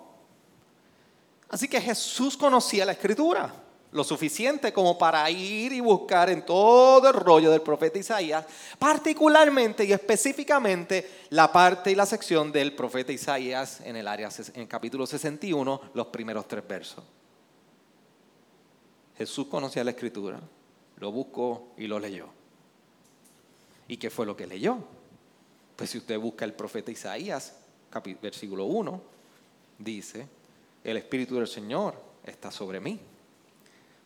Así 1.51 1.69
que 1.69 1.81
Jesús 1.81 2.37
conocía 2.37 2.85
la 2.85 2.93
escritura 2.93 3.53
lo 3.91 4.05
suficiente 4.05 4.73
como 4.73 4.99
para 4.99 5.31
ir 5.31 5.73
y 5.73 5.81
buscar 5.81 6.29
en 6.31 6.45
todo 6.45 7.09
el 7.09 7.15
rollo 7.15 7.51
del 7.51 7.63
profeta 7.63 7.99
Isaías, 7.99 8.45
particularmente 8.79 9.85
y 9.85 9.93
específicamente 9.93 11.09
la 11.31 11.51
parte 11.51 11.91
y 11.91 11.95
la 11.95 12.07
sección 12.07 12.53
del 12.53 12.75
profeta 12.75 13.13
Isaías 13.13 13.81
en 13.81 13.97
el 13.97 14.07
área 14.07 14.29
en 14.55 14.63
el 14.63 14.69
capítulo 14.69 15.07
61, 15.07 15.81
los 15.95 16.07
primeros 16.09 16.47
tres 16.47 16.67
versos. 16.67 17.05
Jesús 19.17 19.47
conocía 19.47 19.83
la 19.83 19.91
escritura, 19.91 20.39
lo 20.99 21.11
buscó 21.11 21.73
y 21.77 21.87
lo 21.87 21.99
leyó. 21.99 22.29
¿Y 23.89 23.97
qué 23.97 24.11
fue 24.11 24.27
lo 24.27 24.37
que 24.37 24.47
leyó? 24.47 24.79
Pues 25.75 25.91
si 25.91 25.99
usted 25.99 26.19
busca 26.19 26.45
el 26.45 26.53
profeta 26.53 26.91
Isaías, 26.91 27.55
versículo 28.21 28.67
1, 28.67 29.01
dice, 29.79 30.27
el 30.85 30.99
Espíritu 30.99 31.37
del 31.37 31.49
Señor 31.49 31.95
está 32.25 32.51
sobre 32.51 32.81
mí, 32.81 33.01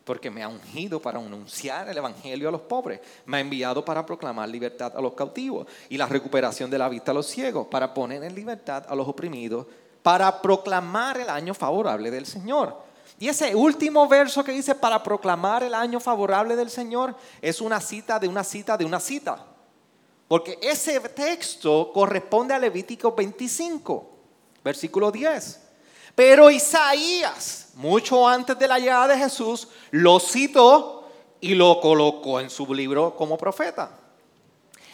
porque 0.04 0.30
me 0.30 0.42
ha 0.42 0.48
ungido 0.48 1.00
para 1.00 1.18
anunciar 1.18 1.88
el 1.88 1.96
Evangelio 1.96 2.48
a 2.48 2.52
los 2.52 2.62
pobres, 2.62 3.00
me 3.26 3.36
ha 3.36 3.40
enviado 3.40 3.84
para 3.84 4.04
proclamar 4.04 4.48
libertad 4.48 4.92
a 4.96 5.00
los 5.00 5.14
cautivos 5.14 5.66
y 5.88 5.96
la 5.96 6.06
recuperación 6.06 6.70
de 6.70 6.78
la 6.78 6.88
vista 6.88 7.12
a 7.12 7.14
los 7.14 7.26
ciegos, 7.26 7.66
para 7.68 7.94
poner 7.94 8.22
en 8.24 8.34
libertad 8.34 8.84
a 8.88 8.94
los 8.94 9.06
oprimidos, 9.06 9.66
para 10.02 10.42
proclamar 10.42 11.20
el 11.20 11.30
año 11.30 11.54
favorable 11.54 12.10
del 12.10 12.26
Señor. 12.26 12.76
Y 13.18 13.28
ese 13.28 13.54
último 13.54 14.08
verso 14.08 14.42
que 14.42 14.52
dice 14.52 14.74
para 14.74 15.02
proclamar 15.02 15.62
el 15.62 15.74
año 15.74 16.00
favorable 16.00 16.56
del 16.56 16.70
Señor 16.70 17.14
es 17.40 17.60
una 17.60 17.80
cita 17.80 18.18
de 18.18 18.26
una 18.26 18.42
cita 18.42 18.76
de 18.76 18.84
una 18.84 18.98
cita. 18.98 19.46
Porque 20.26 20.58
ese 20.62 20.98
texto 21.00 21.92
corresponde 21.92 22.54
a 22.54 22.58
Levítico 22.58 23.14
25, 23.14 24.10
versículo 24.64 25.12
10. 25.12 25.61
Pero 26.14 26.50
Isaías, 26.50 27.68
mucho 27.74 28.26
antes 28.28 28.58
de 28.58 28.68
la 28.68 28.78
llegada 28.78 29.08
de 29.08 29.18
Jesús, 29.18 29.68
lo 29.90 30.20
citó 30.20 31.08
y 31.40 31.54
lo 31.54 31.80
colocó 31.80 32.38
en 32.40 32.50
su 32.50 32.72
libro 32.72 33.16
como 33.16 33.38
profeta. 33.38 33.98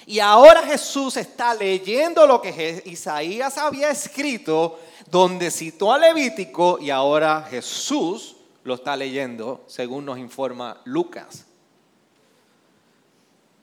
Y 0.06 0.20
ahora 0.20 0.62
Jesús 0.62 1.18
está 1.18 1.54
leyendo 1.54 2.26
lo 2.26 2.40
que 2.40 2.82
Isaías 2.87 3.58
había 3.58 3.90
escrito, 3.90 4.78
donde 5.10 5.50
citó 5.50 5.92
a 5.92 5.98
Levítico, 5.98 6.78
y 6.80 6.88
ahora 6.88 7.46
Jesús 7.50 8.37
lo 8.64 8.75
está 8.75 8.96
leyendo, 8.96 9.64
según 9.66 10.06
nos 10.06 10.18
informa 10.18 10.80
Lucas. 10.84 11.44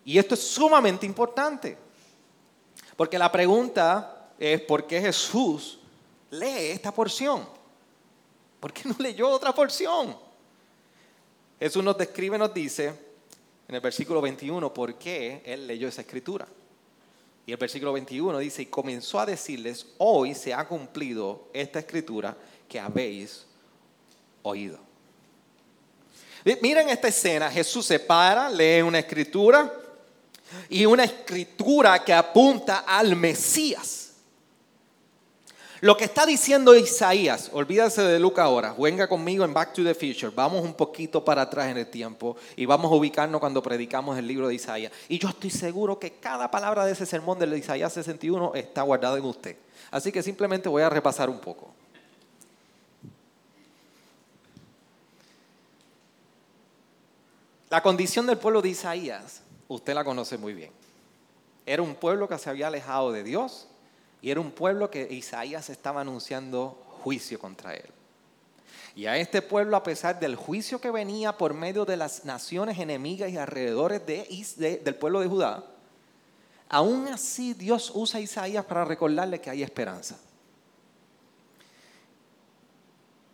Y 0.04 0.20
esto 0.20 0.36
es 0.36 0.48
sumamente 0.48 1.08
importante, 1.08 1.78
porque 2.96 3.18
la 3.18 3.32
pregunta 3.32 4.30
es, 4.38 4.62
¿por 4.62 4.86
qué 4.86 5.02
Jesús 5.02 5.80
lee 6.32 6.72
esta 6.72 6.92
porción? 6.92 7.48
¿Por 8.60 8.74
qué 8.74 8.88
no 8.90 8.96
leyó 9.00 9.30
otra 9.30 9.54
porción? 9.54 10.18
Jesús 11.60 11.84
nos 11.84 11.98
describe, 11.98 12.38
nos 12.38 12.54
dice 12.54 12.94
en 13.68 13.76
el 13.76 13.82
versículo 13.82 14.22
21 14.22 14.74
por 14.74 14.96
qué 14.96 15.42
él 15.46 15.68
leyó 15.68 15.88
esa 15.88 16.02
escritura. 16.02 16.48
Y 17.48 17.52
el 17.52 17.58
versículo 17.58 17.94
21 17.94 18.40
dice, 18.40 18.64
y 18.64 18.66
comenzó 18.68 19.20
a 19.20 19.26
decirles, 19.26 19.86
hoy 20.00 20.34
se 20.34 20.54
ha 20.54 20.68
cumplido 20.68 21.50
esta 21.54 21.80
escritura 21.80 22.36
que 22.68 22.80
habéis 22.80 23.46
oído. 24.42 24.80
Miren 26.62 26.90
esta 26.90 27.08
escena, 27.08 27.52
Jesús 27.52 27.86
se 27.86 28.00
para, 28.00 28.50
lee 28.50 28.82
una 28.82 29.00
escritura 29.00 29.72
y 30.70 30.86
una 30.86 31.04
escritura 31.04 32.04
que 32.04 32.14
apunta 32.14 32.80
al 32.80 33.16
Mesías. 33.16 34.05
Lo 35.86 35.96
que 35.96 36.06
está 36.06 36.26
diciendo 36.26 36.74
Isaías, 36.74 37.52
olvídase 37.54 38.02
de 38.02 38.20
Lucas 38.20 38.46
ahora, 38.46 38.74
venga 38.76 39.08
conmigo 39.08 39.46
en 39.46 39.54
Back 39.54 39.72
to 39.72 39.84
the 39.84 39.94
Future, 39.94 40.32
vamos 40.36 40.64
un 40.64 40.74
poquito 40.74 41.24
para 41.24 41.44
atrás 41.44 41.68
en 41.68 41.78
el 41.78 41.86
tiempo 41.86 42.36
y 42.56 42.66
vamos 42.66 42.92
a 42.92 42.96
ubicarnos 42.96 43.40
cuando 43.40 43.62
predicamos 43.62 44.18
el 44.18 44.26
libro 44.26 44.48
de 44.48 44.56
Isaías. 44.56 44.92
Y 45.08 45.20
yo 45.20 45.30
estoy 45.30 45.52
seguro 45.52 46.00
que 46.00 46.14
cada 46.14 46.50
palabra 46.50 46.88
de 46.88 46.94
ese 46.94 47.06
sermón 47.06 47.38
de 47.38 47.56
Isaías 47.56 47.94
61 47.94 48.56
está 48.56 48.82
guardada 48.82 49.20
en 49.20 49.26
usted. 49.26 49.58
Así 49.92 50.12
que 50.12 50.24
simplemente 50.24 50.70
voy 50.70 50.82
a 50.82 50.90
repasar 50.90 51.30
un 51.30 51.38
poco. 51.38 51.72
La 57.70 57.84
condición 57.84 58.26
del 58.26 58.40
pueblo 58.40 58.64
de 58.64 58.70
Isaías, 58.70 59.44
usted 59.68 59.94
la 59.94 60.04
conoce 60.04 60.40
muy 60.40 60.56
bien. 60.56 60.72
Era 61.64 61.84
un 61.84 61.94
pueblo 61.94 62.28
que 62.28 62.40
se 62.40 62.50
había 62.50 62.70
alejado 62.70 63.12
de 63.12 63.24
Dios, 63.24 63.68
y 64.26 64.32
era 64.32 64.42
un 64.42 64.50
pueblo 64.50 64.90
que 64.90 65.08
Isaías 65.14 65.70
estaba 65.70 66.02
anunciando 66.02 66.84
juicio 67.04 67.38
contra 67.38 67.76
él. 67.76 67.86
Y 68.96 69.06
a 69.06 69.18
este 69.18 69.44
pueblo, 69.44 69.78
a 69.78 69.84
pesar 69.84 70.20
del 70.20 70.36
juicio 70.36 70.82
que 70.82 70.90
venía 70.90 71.38
por 71.38 71.54
medio 71.54 71.86
de 71.86 71.96
las 71.96 72.26
naciones 72.26 72.80
enemigas 72.80 73.30
y 73.30 73.38
alrededores 73.38 74.04
de, 74.08 74.82
del 74.84 74.96
pueblo 74.96 75.20
de 75.20 75.28
Judá, 75.28 75.64
aún 76.70 77.08
así 77.08 77.54
Dios 77.54 77.92
usa 77.94 78.18
a 78.18 78.24
Isaías 78.24 78.66
para 78.66 78.84
recordarle 78.84 79.40
que 79.40 79.52
hay 79.52 79.62
esperanza. 79.62 80.18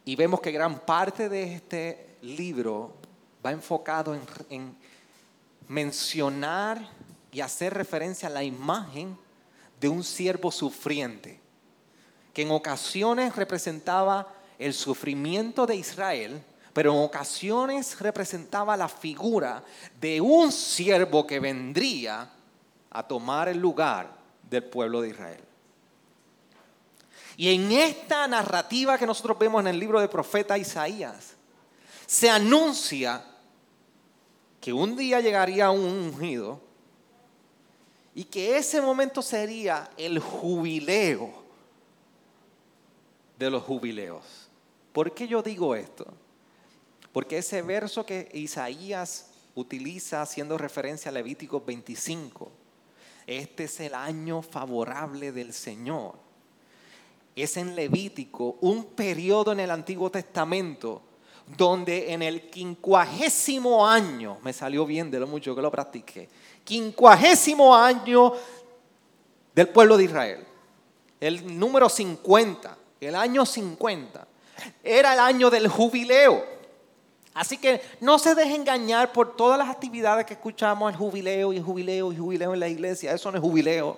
Y 0.03 0.17
vemos 0.17 0.41
que 0.41 0.51
gran 0.51 0.77
parte 0.77 1.29
de 1.29 1.53
este 1.53 2.17
libro 2.21 2.95
va 3.45 3.51
enfocado 3.51 4.13
en, 4.13 4.24
en 4.50 4.75
mencionar 5.69 6.86
y 7.31 7.39
hacer 7.39 7.74
referencia 7.74 8.27
a 8.27 8.31
la 8.31 8.43
imagen 8.43 9.17
de 9.81 9.89
un 9.89 10.03
siervo 10.03 10.51
sufriente, 10.51 11.39
que 12.35 12.43
en 12.43 12.51
ocasiones 12.51 13.35
representaba 13.35 14.31
el 14.59 14.75
sufrimiento 14.75 15.65
de 15.65 15.75
Israel, 15.75 16.43
pero 16.71 16.93
en 16.93 17.00
ocasiones 17.00 18.00
representaba 18.00 18.77
la 18.77 18.88
figura 18.88 19.63
de 20.00 20.21
un 20.21 20.51
siervo 20.51 21.25
que 21.25 21.39
vendría 21.39 22.29
a 22.91 23.07
tomar 23.07 23.50
el 23.50 23.57
lugar 23.57 24.15
del 24.47 24.63
pueblo 24.65 25.01
de 25.01 25.09
Israel. 25.09 25.43
Y 27.35 27.51
en 27.51 27.72
esta 27.72 28.27
narrativa 28.27 29.00
que 29.00 29.07
nosotros 29.07 29.39
vemos 29.39 29.61
en 29.61 29.67
el 29.67 29.79
libro 29.79 30.00
del 30.00 30.09
profeta 30.09 30.59
Isaías, 30.59 31.33
se 32.05 32.29
anuncia 32.29 33.25
que 34.59 34.72
un 34.72 34.96
día 34.96 35.22
llegaría 35.22 35.72
un 35.72 35.85
ungido 35.85 36.61
y 38.13 38.25
que 38.25 38.57
ese 38.57 38.81
momento 38.81 39.21
sería 39.21 39.89
el 39.97 40.19
jubileo 40.19 41.31
de 43.37 43.50
los 43.50 43.63
jubileos. 43.63 44.50
¿Por 44.91 45.13
qué 45.13 45.27
yo 45.27 45.41
digo 45.41 45.75
esto? 45.75 46.05
Porque 47.13 47.37
ese 47.37 47.61
verso 47.61 48.05
que 48.05 48.29
Isaías 48.33 49.27
utiliza 49.55 50.21
haciendo 50.21 50.57
referencia 50.57 51.09
a 51.09 51.13
Levítico 51.13 51.61
25, 51.61 52.51
este 53.27 53.65
es 53.65 53.79
el 53.79 53.95
año 53.95 54.41
favorable 54.41 55.31
del 55.31 55.53
Señor. 55.53 56.15
Es 57.35 57.55
en 57.55 57.75
Levítico 57.75 58.57
un 58.61 58.85
periodo 58.85 59.53
en 59.53 59.61
el 59.61 59.71
Antiguo 59.71 60.11
Testamento 60.11 61.01
donde 61.57 62.13
en 62.13 62.21
el 62.21 62.50
quincuagésimo 62.50 63.87
año, 63.87 64.37
me 64.43 64.53
salió 64.53 64.85
bien 64.85 65.11
de 65.11 65.19
lo 65.19 65.27
mucho 65.27 65.55
que 65.55 65.61
lo 65.61 65.71
practiqué, 65.71 66.29
quincuagésimo 66.63 67.75
año 67.75 68.33
del 69.53 69.69
pueblo 69.69 69.97
de 69.97 70.03
Israel. 70.05 70.47
El 71.19 71.59
número 71.59 71.89
50, 71.89 72.77
el 73.00 73.15
año 73.15 73.45
50, 73.45 74.27
era 74.83 75.13
el 75.13 75.19
año 75.19 75.50
del 75.50 75.67
jubileo. 75.67 76.43
Así 77.33 77.57
que 77.57 77.81
no 78.01 78.19
se 78.19 78.35
deje 78.35 78.55
engañar 78.55 79.13
por 79.13 79.35
todas 79.35 79.57
las 79.57 79.69
actividades 79.69 80.25
que 80.25 80.33
escuchamos, 80.33 80.91
el 80.91 80.97
jubileo 80.97 81.53
y 81.53 81.61
jubileo 81.61 82.11
y 82.11 82.17
jubileo 82.17 82.53
en 82.53 82.59
la 82.59 82.67
iglesia. 82.67 83.13
Eso 83.13 83.31
no 83.31 83.37
es 83.37 83.43
jubileo. 83.43 83.97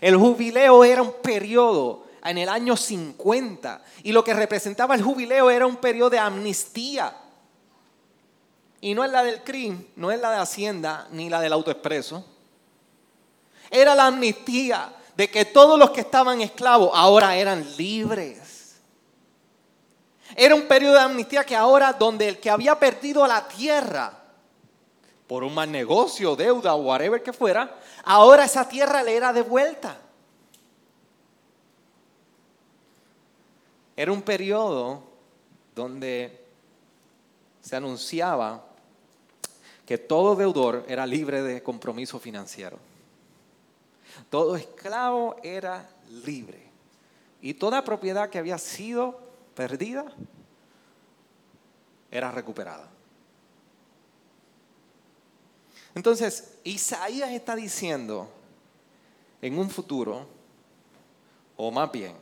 El 0.00 0.16
jubileo 0.16 0.84
era 0.84 1.02
un 1.02 1.12
periodo 1.22 2.04
en 2.24 2.38
el 2.38 2.48
año 2.48 2.76
50 2.76 3.82
y 4.02 4.12
lo 4.12 4.24
que 4.24 4.34
representaba 4.34 4.94
el 4.94 5.02
jubileo 5.02 5.50
era 5.50 5.66
un 5.66 5.76
periodo 5.76 6.10
de 6.10 6.18
amnistía 6.18 7.14
y 8.84 8.92
no 8.92 9.02
es 9.02 9.10
la 9.10 9.22
del 9.22 9.42
CRIM, 9.42 9.82
no 9.96 10.12
es 10.12 10.20
la 10.20 10.30
de 10.30 10.36
Hacienda, 10.36 11.08
ni 11.10 11.30
la 11.30 11.40
del 11.40 11.54
autoexpreso. 11.54 12.22
Era 13.70 13.94
la 13.94 14.08
amnistía 14.08 14.94
de 15.16 15.30
que 15.30 15.46
todos 15.46 15.78
los 15.78 15.88
que 15.88 16.02
estaban 16.02 16.42
esclavos 16.42 16.90
ahora 16.92 17.34
eran 17.34 17.66
libres. 17.78 18.76
Era 20.36 20.54
un 20.54 20.68
periodo 20.68 20.96
de 20.96 21.00
amnistía 21.00 21.44
que 21.44 21.56
ahora 21.56 21.94
donde 21.94 22.28
el 22.28 22.38
que 22.38 22.50
había 22.50 22.78
perdido 22.78 23.26
la 23.26 23.48
tierra 23.48 24.22
por 25.26 25.44
un 25.44 25.54
mal 25.54 25.72
negocio, 25.72 26.36
deuda 26.36 26.74
o 26.74 26.82
whatever 26.82 27.22
que 27.22 27.32
fuera, 27.32 27.78
ahora 28.04 28.44
esa 28.44 28.68
tierra 28.68 29.02
le 29.02 29.16
era 29.16 29.32
devuelta. 29.32 29.96
Era 33.96 34.12
un 34.12 34.20
periodo 34.20 35.04
donde 35.74 36.44
se 37.62 37.76
anunciaba 37.76 38.73
que 39.86 39.98
todo 39.98 40.36
deudor 40.36 40.84
era 40.88 41.06
libre 41.06 41.42
de 41.42 41.62
compromiso 41.62 42.18
financiero. 42.18 42.78
Todo 44.30 44.56
esclavo 44.56 45.36
era 45.42 45.88
libre. 46.24 46.62
Y 47.42 47.54
toda 47.54 47.84
propiedad 47.84 48.30
que 48.30 48.38
había 48.38 48.58
sido 48.58 49.20
perdida 49.54 50.06
era 52.10 52.30
recuperada. 52.30 52.88
Entonces, 55.94 56.58
Isaías 56.64 57.30
está 57.30 57.54
diciendo 57.54 58.28
en 59.42 59.58
un 59.58 59.68
futuro, 59.68 60.26
o 61.56 61.70
más 61.70 61.92
bien, 61.92 62.14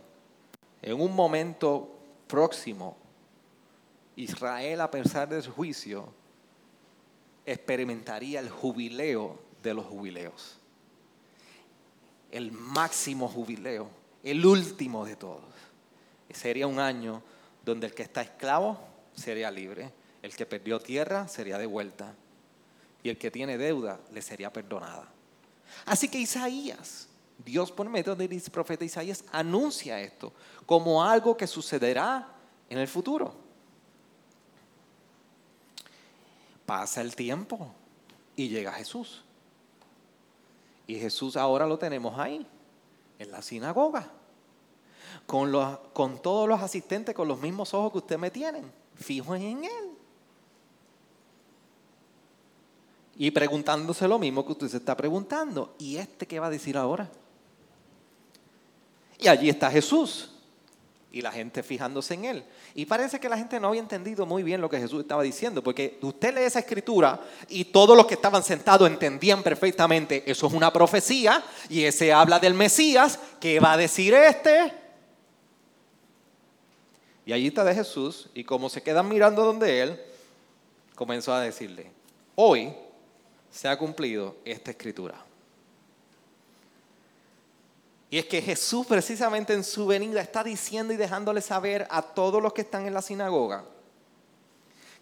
en 0.83 1.01
un 1.01 1.15
momento 1.15 1.89
próximo, 2.27 2.97
Israel, 4.17 4.81
a 4.81 4.91
pesar 4.91 5.29
de 5.29 5.41
su 5.41 5.53
juicio, 5.53 6.09
experimentaría 7.47 8.41
el 8.41 8.51
jubileo 8.51 9.39
de 9.63 9.75
los 9.75 9.87
jubileos. 9.87 10.59
El 12.31 12.53
máximo 12.53 13.29
jubileo, 13.29 13.89
el 14.23 14.45
último 14.45 15.05
de 15.05 15.17
todos. 15.17 15.45
Sería 16.31 16.67
un 16.67 16.79
año 16.79 17.23
donde 17.65 17.87
el 17.87 17.95
que 17.95 18.03
está 18.03 18.23
esclavo 18.23 18.79
sería 19.15 19.51
libre, 19.51 19.93
el 20.23 20.35
que 20.35 20.47
perdió 20.47 20.81
tierra 20.81 21.29
sería 21.29 21.59
devuelta 21.59 22.15
y 23.03 23.11
el 23.11 23.19
que 23.19 23.31
tiene 23.31 23.59
deuda 23.59 24.01
le 24.13 24.23
sería 24.23 24.53
perdonada. 24.53 25.09
Así 25.85 26.09
que 26.09 26.19
Isaías, 26.19 27.09
Dios 27.45 27.73
por 27.73 27.89
medio 27.89 28.15
del 28.15 28.41
profeta 28.51 28.85
Isaías, 28.85 29.25
anuncia 29.33 30.01
esto 30.01 30.33
como 30.65 31.05
algo 31.05 31.37
que 31.37 31.47
sucederá 31.47 32.29
en 32.71 32.79
el 32.79 32.89
futuro. 32.89 33.42
Pasa 36.67 37.01
el 37.01 37.15
tiempo 37.15 37.73
y 38.37 38.49
llega 38.49 38.73
Jesús. 38.73 39.25
Y 40.87 40.97
Jesús 40.97 41.37
ahora 41.37 41.67
lo 41.67 41.79
tenemos 41.79 42.19
ahí, 42.19 42.47
en 43.19 43.31
la 43.31 43.41
sinagoga, 43.41 44.11
con, 45.27 45.53
los, 45.53 45.79
con 45.93 46.21
todos 46.21 46.49
los 46.49 46.61
asistentes 46.61 47.15
con 47.15 47.29
los 47.29 47.39
mismos 47.39 47.73
ojos 47.73 47.93
que 47.93 47.99
usted 47.99 48.19
me 48.19 48.31
tienen, 48.31 48.71
fijos 48.97 49.39
en 49.39 49.65
Él. 49.65 49.93
y 53.17 53.31
preguntándose 53.31 54.09
lo 54.09 54.19
mismo 54.19 54.45
que 54.45 54.53
usted 54.53 54.69
se 54.69 54.79
está 54.79 54.97
preguntando. 54.97 55.75
¿Y 55.79 55.97
este 55.97 56.27
qué 56.27 56.41
va 56.41 56.47
a 56.47 56.51
decir 56.51 56.77
ahora? 56.77 57.11
Y 59.19 59.29
allí 59.29 59.49
está 59.49 59.71
Jesús 59.71 60.32
y 61.13 61.21
la 61.21 61.31
gente 61.31 61.63
fijándose 61.63 62.15
en 62.15 62.25
él. 62.25 62.45
Y 62.75 62.87
parece 62.87 63.21
que 63.21 63.29
la 63.29 63.37
gente 63.37 63.61
no 63.61 63.69
había 63.69 63.81
entendido 63.81 64.25
muy 64.25 64.43
bien 64.43 64.63
lo 64.63 64.71
que 64.71 64.79
Jesús 64.79 65.03
estaba 65.03 65.23
diciendo, 65.23 65.63
porque 65.63 65.99
usted 66.01 66.35
lee 66.35 66.43
esa 66.43 66.61
escritura 66.61 67.21
y 67.49 67.67
todos 67.67 67.97
los 67.97 68.07
que 68.07 68.15
estaban 68.15 68.43
sentados 68.43 68.89
entendían 68.89 69.43
perfectamente, 69.43 70.23
eso 70.27 70.47
es 70.47 70.53
una 70.55 70.73
profecía 70.73 71.45
y 71.69 71.85
ese 71.85 72.13
habla 72.13 72.41
del 72.41 72.55
Mesías, 72.55 73.19
¿qué 73.39 73.61
va 73.61 73.75
a 73.75 73.77
decir 73.77 74.15
este? 74.15 74.73
Y 77.27 77.33
allí 77.33 77.49
está 77.49 77.63
de 77.63 77.75
Jesús 77.75 78.31
y 78.35 78.43
como 78.43 78.71
se 78.71 78.83
quedan 78.83 79.09
mirando 79.09 79.45
donde 79.45 79.83
él, 79.83 80.01
comenzó 80.95 81.35
a 81.35 81.41
decirle, 81.41 81.91
hoy 82.35 82.73
se 83.51 83.69
ha 83.69 83.77
cumplido 83.77 84.37
esta 84.45 84.71
escritura. 84.71 85.32
Y 88.13 88.19
es 88.19 88.27
que 88.27 88.43
Jesús 88.43 88.87
precisamente 88.87 89.55
en 89.55 89.65
su 89.65 89.87
venida 89.87 90.21
está 90.21 90.45
diciendo 90.45 90.93
y 90.93 90.99
dejándole 90.99 91.41
saber 91.41 91.87
a 91.89 92.03
todos 92.03 92.43
los 92.43 92.53
que 92.53 92.61
están 92.61 92.87
en 92.87 92.93
la 92.93 93.01
sinagoga 93.01 93.65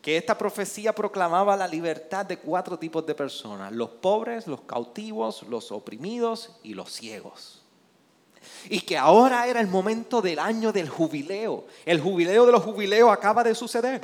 que 0.00 0.16
esta 0.16 0.38
profecía 0.38 0.94
proclamaba 0.94 1.56
la 1.56 1.66
libertad 1.66 2.24
de 2.24 2.38
cuatro 2.38 2.78
tipos 2.78 3.04
de 3.04 3.16
personas, 3.16 3.72
los 3.72 3.90
pobres, 3.90 4.46
los 4.46 4.60
cautivos, 4.62 5.42
los 5.48 5.72
oprimidos 5.72 6.52
y 6.62 6.74
los 6.74 6.92
ciegos. 6.92 7.62
Y 8.68 8.80
que 8.80 8.96
ahora 8.96 9.48
era 9.48 9.60
el 9.60 9.66
momento 9.66 10.22
del 10.22 10.38
año 10.38 10.72
del 10.72 10.88
jubileo. 10.88 11.66
El 11.84 12.00
jubileo 12.00 12.46
de 12.46 12.52
los 12.52 12.62
jubileos 12.62 13.12
acaba 13.12 13.42
de 13.42 13.56
suceder. 13.56 14.00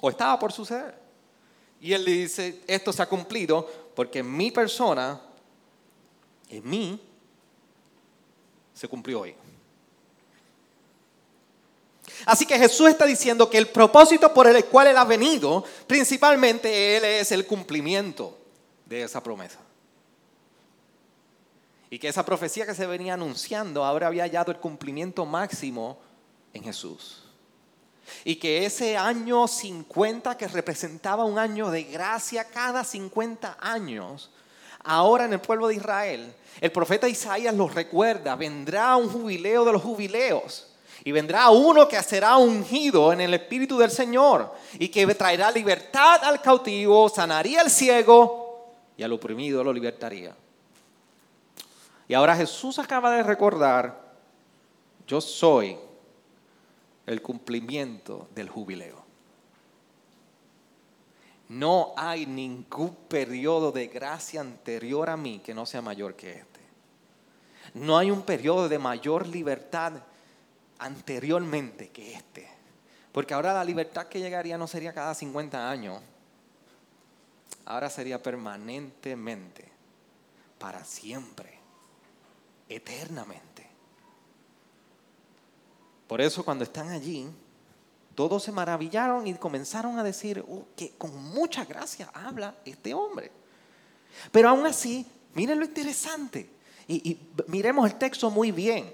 O 0.00 0.10
estaba 0.10 0.38
por 0.38 0.52
suceder. 0.52 0.94
Y 1.80 1.94
él 1.94 2.04
dice, 2.04 2.60
esto 2.66 2.92
se 2.92 3.02
ha 3.02 3.08
cumplido 3.08 3.66
porque 3.96 4.22
mi 4.22 4.50
persona 4.50 5.20
en 6.48 6.68
mí 6.68 7.00
se 8.74 8.88
cumplió 8.88 9.20
hoy. 9.20 9.34
Así 12.24 12.46
que 12.46 12.58
Jesús 12.58 12.88
está 12.88 13.04
diciendo 13.04 13.50
que 13.50 13.58
el 13.58 13.68
propósito 13.68 14.32
por 14.32 14.46
el 14.46 14.64
cual 14.66 14.88
Él 14.88 14.96
ha 14.96 15.04
venido, 15.04 15.64
principalmente 15.86 16.96
Él 16.96 17.04
es 17.04 17.32
el 17.32 17.46
cumplimiento 17.46 18.38
de 18.84 19.02
esa 19.02 19.22
promesa. 19.22 19.58
Y 21.90 21.98
que 21.98 22.08
esa 22.08 22.24
profecía 22.24 22.66
que 22.66 22.74
se 22.74 22.86
venía 22.86 23.14
anunciando 23.14 23.84
ahora 23.84 24.08
había 24.08 24.24
hallado 24.24 24.50
el 24.50 24.58
cumplimiento 24.58 25.24
máximo 25.24 25.98
en 26.52 26.64
Jesús. 26.64 27.22
Y 28.24 28.36
que 28.36 28.64
ese 28.64 28.96
año 28.96 29.46
50 29.48 30.36
que 30.36 30.48
representaba 30.48 31.24
un 31.24 31.38
año 31.38 31.70
de 31.70 31.84
gracia 31.84 32.44
cada 32.44 32.84
50 32.84 33.58
años, 33.60 34.30
ahora 34.86 35.24
en 35.24 35.34
el 35.34 35.40
pueblo 35.40 35.68
de 35.68 35.74
Israel, 35.74 36.32
el 36.60 36.72
profeta 36.72 37.08
Isaías 37.08 37.54
los 37.54 37.74
recuerda, 37.74 38.34
vendrá 38.36 38.96
un 38.96 39.08
jubileo 39.08 39.64
de 39.64 39.72
los 39.72 39.82
jubileos. 39.82 40.72
Y 41.04 41.12
vendrá 41.12 41.50
uno 41.50 41.86
que 41.86 42.02
será 42.02 42.36
ungido 42.36 43.12
en 43.12 43.20
el 43.20 43.34
Espíritu 43.34 43.78
del 43.78 43.90
Señor 43.90 44.52
y 44.78 44.88
que 44.88 45.06
traerá 45.14 45.52
libertad 45.52 46.24
al 46.24 46.40
cautivo, 46.40 47.08
sanaría 47.08 47.60
al 47.60 47.70
ciego 47.70 48.74
y 48.96 49.04
al 49.04 49.12
oprimido 49.12 49.62
lo 49.62 49.72
libertaría. 49.72 50.34
Y 52.08 52.14
ahora 52.14 52.34
Jesús 52.34 52.78
acaba 52.78 53.12
de 53.12 53.22
recordar, 53.22 54.00
yo 55.06 55.20
soy 55.20 55.76
el 57.06 57.22
cumplimiento 57.22 58.28
del 58.34 58.48
jubileo. 58.48 59.05
No 61.48 61.94
hay 61.96 62.26
ningún 62.26 62.94
periodo 63.08 63.70
de 63.70 63.86
gracia 63.86 64.40
anterior 64.40 65.08
a 65.08 65.16
mí 65.16 65.40
que 65.44 65.54
no 65.54 65.64
sea 65.64 65.80
mayor 65.80 66.16
que 66.16 66.32
este. 66.32 66.60
No 67.74 67.98
hay 67.98 68.10
un 68.10 68.22
periodo 68.22 68.68
de 68.68 68.78
mayor 68.78 69.26
libertad 69.26 69.92
anteriormente 70.78 71.90
que 71.90 72.14
este. 72.14 72.48
Porque 73.12 73.34
ahora 73.34 73.54
la 73.54 73.64
libertad 73.64 74.06
que 74.08 74.20
llegaría 74.20 74.58
no 74.58 74.66
sería 74.66 74.92
cada 74.92 75.14
50 75.14 75.70
años. 75.70 76.02
Ahora 77.64 77.90
sería 77.90 78.22
permanentemente, 78.22 79.68
para 80.58 80.84
siempre, 80.84 81.58
eternamente. 82.68 83.66
Por 86.06 86.20
eso 86.20 86.44
cuando 86.44 86.64
están 86.64 86.90
allí, 86.90 87.28
todos 88.16 88.42
se 88.42 88.50
maravillaron 88.50 89.26
y 89.26 89.34
comenzaron 89.34 89.98
a 89.98 90.02
decir 90.02 90.42
oh, 90.48 90.64
que 90.74 90.94
con 90.96 91.14
mucha 91.32 91.64
gracia 91.66 92.10
habla 92.14 92.54
este 92.64 92.94
hombre. 92.94 93.30
Pero 94.32 94.48
aún 94.48 94.66
así, 94.66 95.06
miren 95.34 95.58
lo 95.60 95.66
interesante. 95.66 96.50
Y, 96.88 97.18
miremos 97.46 97.88
el 97.90 97.98
texto 97.98 98.30
muy 98.30 98.50
bien, 98.52 98.90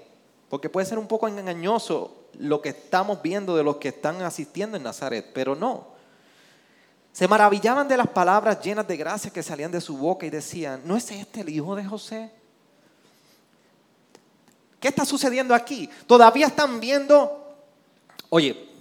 porque 0.49 0.69
puede 0.69 0.85
ser 0.85 0.99
un 0.99 1.07
poco 1.07 1.27
engañoso 1.27 2.25
lo 2.37 2.61
que 2.61 2.69
estamos 2.69 3.21
viendo 3.21 3.55
de 3.55 3.63
los 3.63 3.77
que 3.77 3.89
están 3.89 4.21
asistiendo 4.21 4.75
en 4.75 4.83
Nazaret, 4.83 5.31
pero 5.33 5.55
no. 5.55 5.87
Se 7.13 7.27
maravillaban 7.27 7.87
de 7.87 7.95
las 7.95 8.07
palabras 8.07 8.61
llenas 8.61 8.87
de 8.87 8.97
gracia 8.97 9.31
que 9.31 9.41
salían 9.41 9.71
de 9.71 9.79
su 9.79 9.95
boca 9.97 10.25
y 10.25 10.31
decían, 10.31 10.81
¿no 10.83 10.97
es 10.97 11.09
este 11.11 11.41
el 11.41 11.49
hijo 11.49 11.75
de 11.75 11.85
José? 11.85 12.29
¿Qué 14.81 14.89
está 14.89 15.05
sucediendo 15.05 15.55
aquí? 15.55 15.89
Todavía 16.07 16.47
están 16.47 16.81
viendo, 16.81 17.55
oye, 18.29 18.72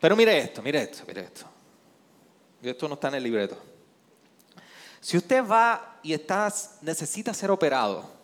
pero 0.00 0.16
mire 0.16 0.38
esto, 0.38 0.62
mire 0.62 0.82
esto, 0.82 1.04
mire 1.06 1.22
esto. 1.22 1.46
Y 2.62 2.68
esto 2.68 2.88
no 2.88 2.94
está 2.94 3.08
en 3.08 3.14
el 3.14 3.22
libreto. 3.22 3.56
Si 5.00 5.16
usted 5.16 5.44
va 5.46 5.98
y 6.02 6.12
está, 6.12 6.52
necesita 6.82 7.32
ser 7.32 7.50
operado, 7.50 8.16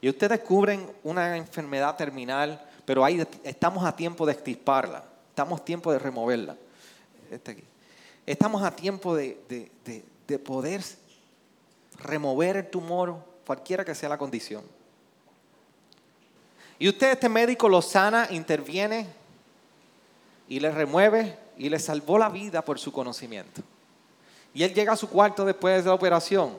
y 0.00 0.08
usted 0.08 0.28
descubre 0.30 0.78
una 1.02 1.36
enfermedad 1.36 1.96
terminal, 1.96 2.64
pero 2.84 3.04
ahí 3.04 3.26
estamos 3.42 3.84
a 3.84 3.94
tiempo 3.96 4.26
de 4.26 4.32
extirparla, 4.32 5.04
estamos 5.30 5.60
a 5.60 5.64
tiempo 5.64 5.92
de 5.92 5.98
removerla. 5.98 6.56
Este 7.30 7.64
estamos 8.26 8.62
a 8.62 8.70
tiempo 8.76 9.16
de, 9.16 9.70
de 10.26 10.38
poder 10.38 10.82
remover 11.98 12.58
el 12.58 12.70
tumor, 12.70 13.16
cualquiera 13.46 13.84
que 13.84 13.94
sea 13.94 14.08
la 14.08 14.18
condición. 14.18 14.62
Y 16.78 16.88
usted, 16.88 17.12
este 17.12 17.28
médico, 17.28 17.68
lo 17.68 17.82
sana, 17.82 18.28
interviene, 18.30 19.08
y 20.48 20.60
le 20.60 20.70
remueve 20.70 21.38
y 21.56 21.68
le 21.68 21.78
salvó 21.78 22.18
la 22.18 22.28
vida 22.28 22.64
por 22.64 22.78
su 22.78 22.90
conocimiento. 22.90 23.62
Y 24.54 24.62
él 24.62 24.72
llega 24.72 24.92
a 24.92 24.96
su 24.96 25.08
cuarto 25.08 25.44
después 25.44 25.84
de 25.84 25.88
la 25.88 25.94
operación. 25.94 26.56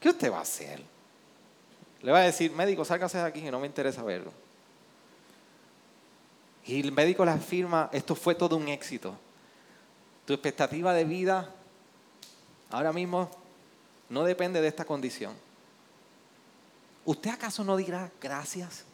¿Qué 0.00 0.10
usted 0.10 0.30
va 0.30 0.38
a 0.38 0.42
hacer? 0.42 0.80
Le 2.02 2.12
va 2.12 2.18
a 2.20 2.22
decir, 2.22 2.52
médico, 2.52 2.84
sálgase 2.84 3.18
de 3.18 3.24
aquí 3.24 3.42
que 3.42 3.50
no 3.50 3.58
me 3.58 3.66
interesa 3.66 4.02
verlo. 4.02 4.32
Y 6.66 6.80
el 6.80 6.92
médico 6.92 7.24
le 7.24 7.32
afirma, 7.32 7.90
esto 7.92 8.14
fue 8.14 8.34
todo 8.34 8.56
un 8.56 8.68
éxito. 8.68 9.16
Tu 10.24 10.32
expectativa 10.32 10.92
de 10.92 11.04
vida 11.04 11.50
ahora 12.70 12.92
mismo 12.92 13.30
no 14.08 14.24
depende 14.24 14.60
de 14.60 14.68
esta 14.68 14.84
condición. 14.84 15.34
¿Usted 17.04 17.30
acaso 17.30 17.64
no 17.64 17.76
dirá 17.76 18.10
gracias? 18.20 18.84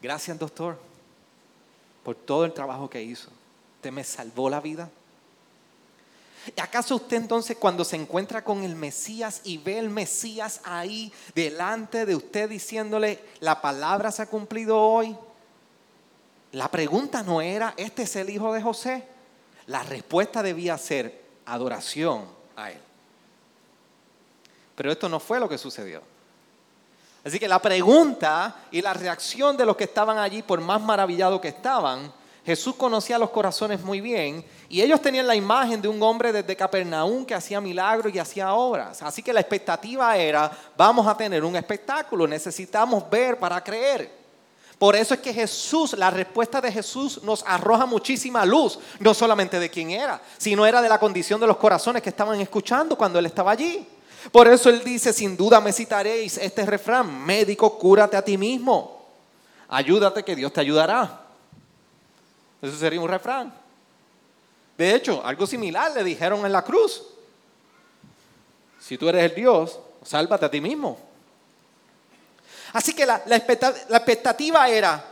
Gracias, 0.00 0.38
doctor 0.38 0.78
por 2.06 2.14
todo 2.14 2.44
el 2.44 2.52
trabajo 2.52 2.88
que 2.88 3.02
hizo. 3.02 3.30
Usted 3.78 3.90
me 3.90 4.04
salvó 4.04 4.48
la 4.48 4.60
vida. 4.60 4.88
¿Y 6.56 6.60
acaso 6.60 6.94
usted 6.94 7.16
entonces 7.16 7.56
cuando 7.56 7.84
se 7.84 7.96
encuentra 7.96 8.44
con 8.44 8.62
el 8.62 8.76
Mesías 8.76 9.40
y 9.42 9.58
ve 9.58 9.80
el 9.80 9.90
Mesías 9.90 10.60
ahí 10.62 11.12
delante 11.34 12.06
de 12.06 12.14
usted 12.14 12.48
diciéndole, 12.48 13.18
la 13.40 13.60
palabra 13.60 14.12
se 14.12 14.22
ha 14.22 14.26
cumplido 14.26 14.80
hoy? 14.80 15.16
La 16.52 16.70
pregunta 16.70 17.24
no 17.24 17.40
era, 17.40 17.74
¿este 17.76 18.04
es 18.04 18.14
el 18.14 18.30
hijo 18.30 18.52
de 18.52 18.62
José? 18.62 19.02
La 19.66 19.82
respuesta 19.82 20.44
debía 20.44 20.78
ser 20.78 21.24
adoración 21.44 22.24
a 22.54 22.70
él. 22.70 22.80
Pero 24.76 24.92
esto 24.92 25.08
no 25.08 25.18
fue 25.18 25.40
lo 25.40 25.48
que 25.48 25.58
sucedió. 25.58 26.02
Así 27.26 27.40
que 27.40 27.48
la 27.48 27.60
pregunta 27.60 28.54
y 28.70 28.80
la 28.80 28.94
reacción 28.94 29.56
de 29.56 29.66
los 29.66 29.76
que 29.76 29.82
estaban 29.82 30.16
allí, 30.16 30.42
por 30.42 30.60
más 30.60 30.80
maravillados 30.80 31.40
que 31.40 31.48
estaban, 31.48 32.12
Jesús 32.44 32.76
conocía 32.76 33.18
los 33.18 33.30
corazones 33.30 33.82
muy 33.82 34.00
bien 34.00 34.44
y 34.68 34.80
ellos 34.80 35.02
tenían 35.02 35.26
la 35.26 35.34
imagen 35.34 35.82
de 35.82 35.88
un 35.88 36.00
hombre 36.04 36.30
desde 36.30 36.54
Capernaum 36.54 37.26
que 37.26 37.34
hacía 37.34 37.60
milagros 37.60 38.14
y 38.14 38.20
hacía 38.20 38.54
obras. 38.54 39.02
Así 39.02 39.24
que 39.24 39.32
la 39.32 39.40
expectativa 39.40 40.16
era, 40.16 40.52
vamos 40.76 41.04
a 41.08 41.16
tener 41.16 41.44
un 41.44 41.56
espectáculo, 41.56 42.28
necesitamos 42.28 43.10
ver 43.10 43.40
para 43.40 43.60
creer. 43.64 44.08
Por 44.78 44.94
eso 44.94 45.14
es 45.14 45.18
que 45.18 45.34
Jesús, 45.34 45.94
la 45.94 46.10
respuesta 46.10 46.60
de 46.60 46.70
Jesús 46.70 47.24
nos 47.24 47.42
arroja 47.44 47.86
muchísima 47.86 48.44
luz, 48.44 48.78
no 49.00 49.12
solamente 49.14 49.58
de 49.58 49.68
quién 49.68 49.90
era, 49.90 50.22
sino 50.38 50.64
era 50.64 50.80
de 50.80 50.88
la 50.88 51.00
condición 51.00 51.40
de 51.40 51.48
los 51.48 51.56
corazones 51.56 52.02
que 52.02 52.10
estaban 52.10 52.40
escuchando 52.40 52.96
cuando 52.96 53.18
Él 53.18 53.26
estaba 53.26 53.50
allí. 53.50 53.84
Por 54.32 54.48
eso 54.48 54.70
él 54.70 54.82
dice, 54.84 55.12
sin 55.12 55.36
duda 55.36 55.60
me 55.60 55.72
citaréis 55.72 56.38
este 56.38 56.66
refrán, 56.66 57.24
médico, 57.24 57.78
cúrate 57.78 58.16
a 58.16 58.22
ti 58.22 58.36
mismo. 58.36 59.06
Ayúdate 59.68 60.24
que 60.24 60.36
Dios 60.36 60.52
te 60.52 60.60
ayudará. 60.60 61.22
Eso 62.62 62.76
sería 62.76 63.00
un 63.00 63.08
refrán. 63.08 63.52
De 64.76 64.94
hecho, 64.94 65.24
algo 65.24 65.46
similar 65.46 65.92
le 65.92 66.04
dijeron 66.04 66.44
en 66.44 66.52
la 66.52 66.62
cruz. 66.62 67.02
Si 68.80 68.98
tú 68.98 69.08
eres 69.08 69.30
el 69.30 69.34
Dios, 69.34 69.78
sálvate 70.04 70.46
a 70.46 70.50
ti 70.50 70.60
mismo. 70.60 70.98
Así 72.72 72.92
que 72.92 73.06
la, 73.06 73.22
expectativa 73.26 74.68
era 74.68 75.02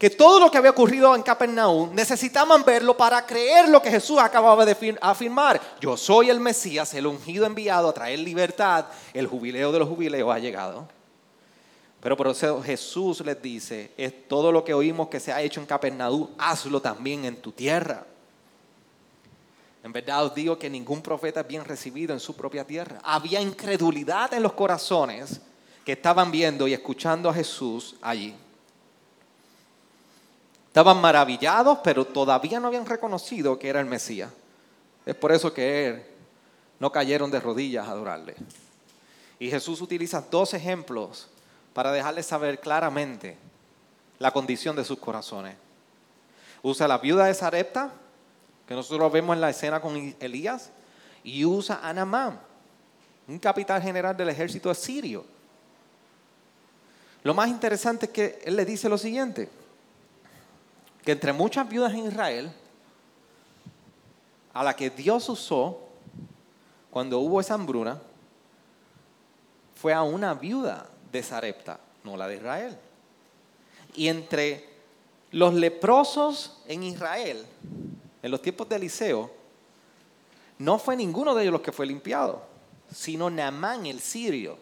que 0.00 0.08
todo 0.08 0.40
lo 0.40 0.50
que 0.50 0.56
había 0.56 0.70
ocurrido 0.70 1.14
en 1.14 1.22
Capernaum 1.22 1.94
necesitaban 1.94 2.64
verlo 2.64 2.96
para 2.96 3.26
creer 3.26 3.68
lo 3.68 3.82
que 3.82 3.90
Jesús 3.90 4.18
acababa 4.18 4.64
de 4.64 4.96
afirmar. 4.98 5.60
Yo 5.78 5.94
soy 5.94 6.30
el 6.30 6.40
Mesías, 6.40 6.94
el 6.94 7.06
ungido 7.06 7.44
enviado 7.44 7.90
a 7.90 7.92
traer 7.92 8.18
libertad. 8.18 8.86
El 9.12 9.26
jubileo 9.26 9.70
de 9.70 9.78
los 9.78 9.86
jubileos 9.86 10.34
ha 10.34 10.38
llegado. 10.38 10.88
Pero 12.00 12.16
por 12.16 12.28
eso 12.28 12.62
Jesús 12.62 13.20
les 13.20 13.42
dice, 13.42 13.92
es 13.98 14.26
todo 14.26 14.50
lo 14.50 14.64
que 14.64 14.72
oímos 14.72 15.08
que 15.08 15.20
se 15.20 15.34
ha 15.34 15.42
hecho 15.42 15.60
en 15.60 15.66
Capernaum, 15.66 16.28
hazlo 16.38 16.80
también 16.80 17.26
en 17.26 17.36
tu 17.36 17.52
tierra. 17.52 18.06
En 19.84 19.92
verdad 19.92 20.24
os 20.24 20.34
digo 20.34 20.58
que 20.58 20.70
ningún 20.70 21.02
profeta 21.02 21.40
es 21.40 21.46
bien 21.46 21.66
recibido 21.66 22.14
en 22.14 22.20
su 22.20 22.34
propia 22.34 22.64
tierra. 22.66 23.00
Había 23.04 23.42
incredulidad 23.42 24.32
en 24.32 24.44
los 24.44 24.54
corazones 24.54 25.42
que 25.84 25.92
estaban 25.92 26.30
viendo 26.30 26.66
y 26.66 26.72
escuchando 26.72 27.28
a 27.28 27.34
Jesús 27.34 27.96
allí. 28.00 28.34
Estaban 30.70 31.00
maravillados, 31.00 31.80
pero 31.82 32.06
todavía 32.06 32.60
no 32.60 32.68
habían 32.68 32.86
reconocido 32.86 33.58
que 33.58 33.68
era 33.68 33.80
el 33.80 33.86
Mesías. 33.86 34.30
Es 35.04 35.16
por 35.16 35.32
eso 35.32 35.52
que 35.52 36.06
no 36.78 36.90
cayeron 36.92 37.30
de 37.30 37.40
rodillas 37.40 37.88
a 37.88 37.90
adorarle. 37.90 38.36
Y 39.38 39.50
Jesús 39.50 39.80
utiliza 39.80 40.24
dos 40.30 40.54
ejemplos 40.54 41.28
para 41.74 41.90
dejarles 41.90 42.26
saber 42.26 42.60
claramente 42.60 43.36
la 44.18 44.30
condición 44.30 44.76
de 44.76 44.84
sus 44.84 44.98
corazones. 44.98 45.56
Usa 46.62 46.86
la 46.86 46.98
viuda 46.98 47.24
de 47.24 47.34
Sarepta 47.34 47.92
que 48.70 48.76
nosotros 48.76 49.10
vemos 49.10 49.34
en 49.34 49.40
la 49.40 49.50
escena 49.50 49.80
con 49.80 50.14
Elías, 50.20 50.70
y 51.24 51.44
usa 51.44 51.80
a 51.82 51.92
Namán, 51.92 52.38
un 53.26 53.40
capitán 53.40 53.82
general 53.82 54.16
del 54.16 54.28
ejército 54.28 54.70
asirio. 54.70 55.24
Lo 57.24 57.34
más 57.34 57.48
interesante 57.48 58.06
es 58.06 58.12
que 58.12 58.38
él 58.44 58.54
le 58.54 58.64
dice 58.64 58.88
lo 58.88 58.96
siguiente, 58.96 59.48
que 61.04 61.12
entre 61.12 61.32
muchas 61.32 61.68
viudas 61.68 61.92
en 61.92 62.06
Israel, 62.06 62.52
a 64.52 64.64
la 64.64 64.74
que 64.74 64.90
Dios 64.90 65.28
usó 65.28 65.80
cuando 66.90 67.20
hubo 67.20 67.40
esa 67.40 67.54
hambruna, 67.54 68.00
fue 69.74 69.94
a 69.94 70.02
una 70.02 70.34
viuda 70.34 70.88
de 71.10 71.22
Sarepta, 71.22 71.80
no 72.04 72.16
la 72.16 72.28
de 72.28 72.36
Israel. 72.36 72.78
Y 73.94 74.08
entre 74.08 74.68
los 75.30 75.54
leprosos 75.54 76.58
en 76.66 76.82
Israel, 76.82 77.46
en 78.22 78.30
los 78.30 78.42
tiempos 78.42 78.68
de 78.68 78.76
Eliseo, 78.76 79.30
no 80.58 80.78
fue 80.78 80.96
ninguno 80.96 81.34
de 81.34 81.42
ellos 81.42 81.52
los 81.52 81.62
que 81.62 81.72
fue 81.72 81.86
limpiado, 81.86 82.42
sino 82.92 83.30
Naamán 83.30 83.86
el 83.86 84.00
sirio. 84.00 84.58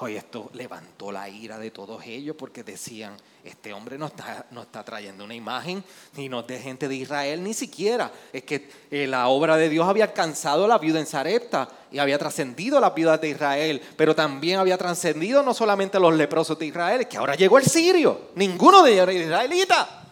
Hoy 0.00 0.16
esto 0.16 0.50
levantó 0.54 1.12
la 1.12 1.28
ira 1.28 1.56
de 1.56 1.70
todos 1.70 2.04
ellos 2.04 2.34
porque 2.36 2.64
decían, 2.64 3.16
este 3.44 3.72
hombre 3.72 3.96
no 3.96 4.06
está, 4.06 4.44
no 4.50 4.62
está 4.62 4.82
trayendo 4.82 5.22
una 5.22 5.36
imagen 5.36 5.84
ni 6.16 6.28
no 6.28 6.40
es 6.40 6.48
de 6.48 6.58
gente 6.58 6.88
de 6.88 6.96
Israel 6.96 7.44
ni 7.44 7.54
siquiera. 7.54 8.10
Es 8.32 8.42
que 8.42 8.68
eh, 8.90 9.06
la 9.06 9.28
obra 9.28 9.56
de 9.56 9.68
Dios 9.68 9.88
había 9.88 10.06
alcanzado 10.06 10.66
la 10.66 10.78
viuda 10.78 10.98
en 10.98 11.06
Sarepta 11.06 11.68
y 11.92 12.00
había 12.00 12.18
trascendido 12.18 12.78
a 12.78 12.80
las 12.80 12.92
viudas 12.92 13.20
de 13.20 13.28
Israel, 13.28 13.80
pero 13.96 14.16
también 14.16 14.58
había 14.58 14.76
trascendido 14.76 15.44
no 15.44 15.54
solamente 15.54 16.00
los 16.00 16.12
leprosos 16.12 16.58
de 16.58 16.66
Israel, 16.66 17.02
es 17.02 17.06
que 17.06 17.16
ahora 17.16 17.36
llegó 17.36 17.58
el 17.58 17.64
sirio, 17.64 18.30
ninguno 18.34 18.82
de 18.82 18.94
ellos 18.94 19.08
era 19.08 19.12
israelita. 19.12 20.02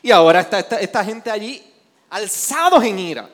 Y 0.00 0.12
ahora 0.12 0.42
está 0.42 0.60
esta 0.60 1.04
gente 1.04 1.32
allí 1.32 1.60
alzados 2.10 2.84
en 2.84 2.98
ira. 3.00 3.28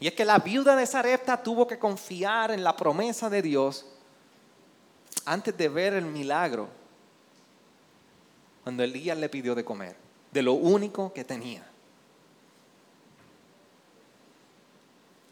Y 0.00 0.06
es 0.06 0.14
que 0.14 0.24
la 0.24 0.38
viuda 0.38 0.74
de 0.76 0.86
Sarepta 0.86 1.42
tuvo 1.42 1.66
que 1.66 1.78
confiar 1.78 2.50
en 2.50 2.64
la 2.64 2.74
promesa 2.74 3.28
de 3.28 3.42
Dios 3.42 3.84
antes 5.26 5.56
de 5.56 5.68
ver 5.68 5.92
el 5.92 6.06
milagro, 6.06 6.68
cuando 8.64 8.82
Elías 8.82 9.18
le 9.18 9.28
pidió 9.28 9.54
de 9.54 9.62
comer, 9.62 9.94
de 10.32 10.42
lo 10.42 10.54
único 10.54 11.12
que 11.12 11.22
tenía. 11.22 11.66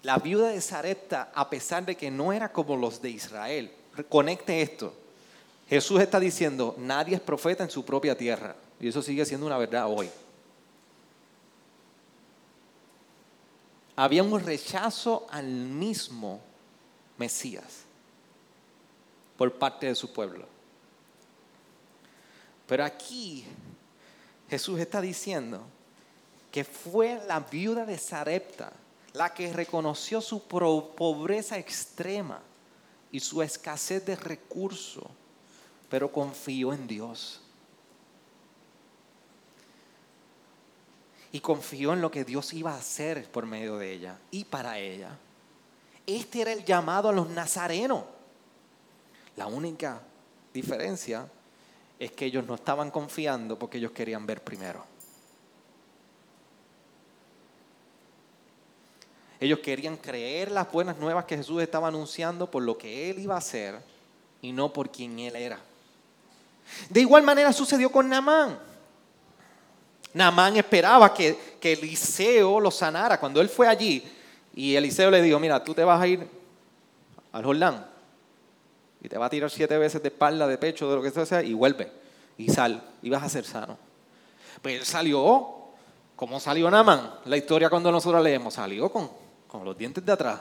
La 0.02 0.18
viuda 0.18 0.48
de 0.48 0.60
Sarepta, 0.60 1.32
a 1.34 1.48
pesar 1.48 1.86
de 1.86 1.96
que 1.96 2.10
no 2.10 2.32
era 2.32 2.52
como 2.52 2.76
los 2.76 3.00
de 3.00 3.10
Israel, 3.10 3.72
conecte 4.08 4.60
esto. 4.60 4.94
Jesús 5.68 6.00
está 6.00 6.20
diciendo, 6.20 6.74
nadie 6.78 7.16
es 7.16 7.20
profeta 7.20 7.64
en 7.64 7.70
su 7.70 7.84
propia 7.84 8.16
tierra. 8.16 8.54
Y 8.80 8.88
eso 8.88 9.02
sigue 9.02 9.24
siendo 9.24 9.46
una 9.46 9.58
verdad 9.58 9.86
hoy. 9.88 10.08
Había 14.00 14.22
un 14.22 14.38
rechazo 14.38 15.26
al 15.28 15.48
mismo 15.48 16.40
Mesías 17.16 17.80
por 19.36 19.52
parte 19.58 19.86
de 19.86 19.96
su 19.96 20.12
pueblo. 20.12 20.46
Pero 22.68 22.84
aquí 22.84 23.44
Jesús 24.48 24.78
está 24.78 25.00
diciendo 25.00 25.62
que 26.52 26.62
fue 26.62 27.20
la 27.26 27.40
viuda 27.40 27.84
de 27.84 27.98
Sarepta 27.98 28.72
la 29.14 29.34
que 29.34 29.52
reconoció 29.52 30.20
su 30.20 30.44
pobreza 30.46 31.58
extrema 31.58 32.40
y 33.10 33.18
su 33.18 33.42
escasez 33.42 34.06
de 34.06 34.14
recursos, 34.14 35.08
pero 35.90 36.12
confió 36.12 36.72
en 36.72 36.86
Dios. 36.86 37.40
Y 41.32 41.40
confió 41.40 41.92
en 41.92 42.00
lo 42.00 42.10
que 42.10 42.24
Dios 42.24 42.52
iba 42.54 42.72
a 42.72 42.78
hacer 42.78 43.30
por 43.30 43.46
medio 43.46 43.76
de 43.76 43.92
ella 43.92 44.18
y 44.30 44.44
para 44.44 44.78
ella. 44.78 45.10
Este 46.06 46.40
era 46.40 46.52
el 46.52 46.64
llamado 46.64 47.08
a 47.08 47.12
los 47.12 47.28
nazarenos. 47.28 48.04
La 49.36 49.46
única 49.46 50.00
diferencia 50.54 51.28
es 51.98 52.12
que 52.12 52.26
ellos 52.26 52.46
no 52.46 52.54
estaban 52.54 52.90
confiando 52.90 53.58
porque 53.58 53.78
ellos 53.78 53.92
querían 53.92 54.24
ver 54.26 54.42
primero. 54.42 54.84
Ellos 59.40 59.60
querían 59.60 59.96
creer 59.96 60.50
las 60.50 60.70
buenas 60.72 60.98
nuevas 60.98 61.24
que 61.24 61.36
Jesús 61.36 61.62
estaba 61.62 61.88
anunciando 61.88 62.50
por 62.50 62.62
lo 62.62 62.76
que 62.76 63.10
Él 63.10 63.20
iba 63.20 63.34
a 63.34 63.38
hacer 63.38 63.78
y 64.42 64.52
no 64.52 64.72
por 64.72 64.90
quien 64.90 65.18
Él 65.18 65.36
era. 65.36 65.60
De 66.90 67.00
igual 67.00 67.22
manera 67.22 67.52
sucedió 67.52 67.90
con 67.90 68.08
Naamán. 68.08 68.67
Naamán 70.14 70.56
esperaba 70.56 71.12
que, 71.12 71.56
que 71.60 71.72
Eliseo 71.74 72.60
lo 72.60 72.70
sanara. 72.70 73.18
Cuando 73.20 73.40
él 73.40 73.48
fue 73.48 73.68
allí 73.68 74.02
y 74.54 74.74
Eliseo 74.74 75.10
le 75.10 75.22
dijo, 75.22 75.38
mira, 75.38 75.62
tú 75.62 75.74
te 75.74 75.84
vas 75.84 76.00
a 76.00 76.06
ir 76.06 76.26
al 77.32 77.44
Jordán 77.44 77.86
y 79.00 79.08
te 79.08 79.18
va 79.18 79.26
a 79.26 79.30
tirar 79.30 79.50
siete 79.50 79.76
veces 79.78 80.02
de 80.02 80.08
espalda, 80.08 80.46
de 80.46 80.58
pecho, 80.58 80.88
de 80.88 80.96
lo 80.96 81.02
que 81.02 81.26
sea, 81.26 81.42
y 81.42 81.52
vuelve 81.54 81.92
y 82.36 82.48
sal 82.48 82.82
y 83.02 83.10
vas 83.10 83.22
a 83.22 83.28
ser 83.28 83.44
sano. 83.44 83.76
Pues 84.62 84.80
él 84.80 84.84
salió, 84.84 85.48
¿cómo 86.16 86.40
salió 86.40 86.70
Naamán? 86.70 87.14
La 87.26 87.36
historia 87.36 87.70
cuando 87.70 87.92
nosotros 87.92 88.22
leemos, 88.22 88.54
salió 88.54 88.90
con, 88.90 89.10
con 89.46 89.64
los 89.64 89.76
dientes 89.76 90.04
de 90.04 90.12
atrás. 90.12 90.40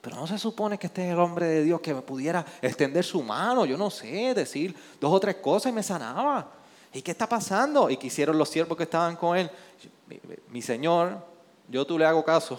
Pero 0.00 0.16
no 0.16 0.26
se 0.26 0.38
supone 0.38 0.78
que 0.78 0.88
este 0.88 1.06
es 1.06 1.12
el 1.12 1.18
hombre 1.20 1.46
de 1.46 1.62
Dios 1.62 1.80
que 1.80 1.94
me 1.94 2.02
pudiera 2.02 2.44
extender 2.60 3.04
su 3.04 3.22
mano, 3.22 3.64
yo 3.64 3.76
no 3.76 3.90
sé, 3.90 4.34
decir 4.34 4.74
dos 5.00 5.12
o 5.12 5.20
tres 5.20 5.36
cosas 5.36 5.70
y 5.70 5.74
me 5.74 5.82
sanaba. 5.82 6.61
¿Y 6.92 7.02
qué 7.02 7.12
está 7.12 7.28
pasando? 7.28 7.88
Y 7.88 7.96
quisieron 7.96 8.36
los 8.36 8.48
siervos 8.48 8.76
que 8.76 8.84
estaban 8.84 9.16
con 9.16 9.36
él. 9.36 9.50
Mi, 10.48 10.60
Señor, 10.60 11.24
yo 11.68 11.86
tú 11.86 11.98
le 11.98 12.04
hago 12.04 12.24
caso. 12.24 12.58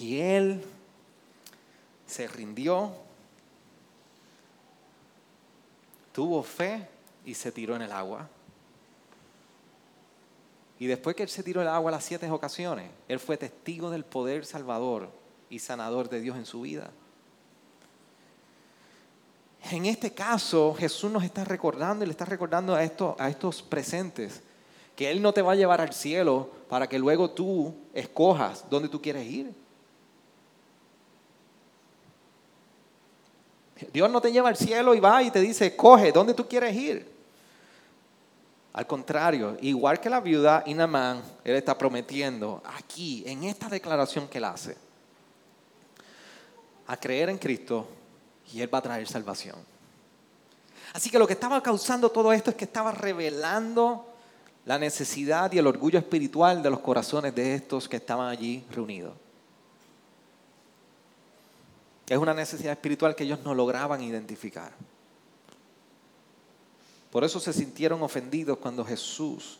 Y 0.00 0.18
él 0.18 0.64
se 2.06 2.26
rindió, 2.26 2.92
tuvo 6.12 6.42
fe 6.42 6.88
y 7.24 7.34
se 7.34 7.52
tiró 7.52 7.76
en 7.76 7.82
el 7.82 7.92
agua. 7.92 8.28
Y 10.80 10.86
después 10.86 11.14
que 11.14 11.22
él 11.22 11.28
se 11.28 11.44
tiró 11.44 11.62
el 11.62 11.68
agua 11.68 11.92
las 11.92 12.04
siete 12.04 12.28
ocasiones, 12.28 12.90
él 13.06 13.20
fue 13.20 13.36
testigo 13.36 13.90
del 13.90 14.04
poder 14.04 14.44
salvador 14.44 15.08
y 15.48 15.60
sanador 15.60 16.08
de 16.08 16.20
Dios 16.20 16.36
en 16.36 16.46
su 16.46 16.62
vida. 16.62 16.90
En 19.70 19.86
este 19.86 20.12
caso, 20.12 20.74
Jesús 20.74 21.10
nos 21.10 21.24
está 21.24 21.44
recordando 21.44 22.04
y 22.04 22.06
le 22.06 22.12
está 22.12 22.24
recordando 22.24 22.74
a, 22.74 22.78
a 22.78 23.28
estos 23.28 23.62
presentes 23.62 24.42
que 24.94 25.10
Él 25.10 25.22
no 25.22 25.32
te 25.32 25.42
va 25.42 25.52
a 25.52 25.56
llevar 25.56 25.80
al 25.80 25.92
cielo 25.92 26.50
para 26.68 26.86
que 26.86 26.98
luego 26.98 27.30
tú 27.30 27.74
escojas 27.94 28.64
dónde 28.68 28.88
tú 28.88 29.00
quieres 29.00 29.26
ir. 29.26 29.54
Dios 33.92 34.10
no 34.10 34.20
te 34.20 34.30
lleva 34.30 34.48
al 34.48 34.56
cielo 34.56 34.94
y 34.94 35.00
va 35.00 35.22
y 35.22 35.30
te 35.30 35.40
dice, 35.40 35.66
escoge 35.66 36.12
dónde 36.12 36.34
tú 36.34 36.46
quieres 36.46 36.74
ir. 36.76 37.14
Al 38.74 38.86
contrario, 38.86 39.56
igual 39.60 40.00
que 40.00 40.10
la 40.10 40.20
viuda 40.20 40.62
y 40.66 40.72
Él 40.72 41.56
está 41.56 41.76
prometiendo 41.78 42.62
aquí, 42.64 43.22
en 43.26 43.44
esta 43.44 43.68
declaración 43.68 44.28
que 44.28 44.38
Él 44.38 44.44
hace, 44.44 44.76
a 46.86 46.96
creer 46.96 47.30
en 47.30 47.38
Cristo 47.38 47.88
y 48.52 48.60
Él 48.60 48.72
va 48.72 48.78
a 48.78 48.82
traer 48.82 49.06
salvación. 49.08 49.56
Así 50.92 51.10
que 51.10 51.18
lo 51.18 51.26
que 51.26 51.32
estaba 51.32 51.62
causando 51.62 52.10
todo 52.10 52.32
esto 52.32 52.50
es 52.50 52.56
que 52.56 52.64
estaba 52.64 52.92
revelando 52.92 54.06
la 54.64 54.78
necesidad 54.78 55.52
y 55.52 55.58
el 55.58 55.66
orgullo 55.66 55.98
espiritual 55.98 56.62
de 56.62 56.70
los 56.70 56.80
corazones 56.80 57.34
de 57.34 57.54
estos 57.54 57.88
que 57.88 57.96
estaban 57.96 58.28
allí 58.28 58.64
reunidos. 58.70 59.12
Es 62.06 62.18
una 62.18 62.34
necesidad 62.34 62.72
espiritual 62.72 63.14
que 63.14 63.24
ellos 63.24 63.40
no 63.44 63.54
lograban 63.54 64.02
identificar. 64.02 64.72
Por 67.10 67.24
eso 67.24 67.40
se 67.40 67.52
sintieron 67.52 68.02
ofendidos 68.02 68.58
cuando 68.58 68.84
Jesús 68.84 69.58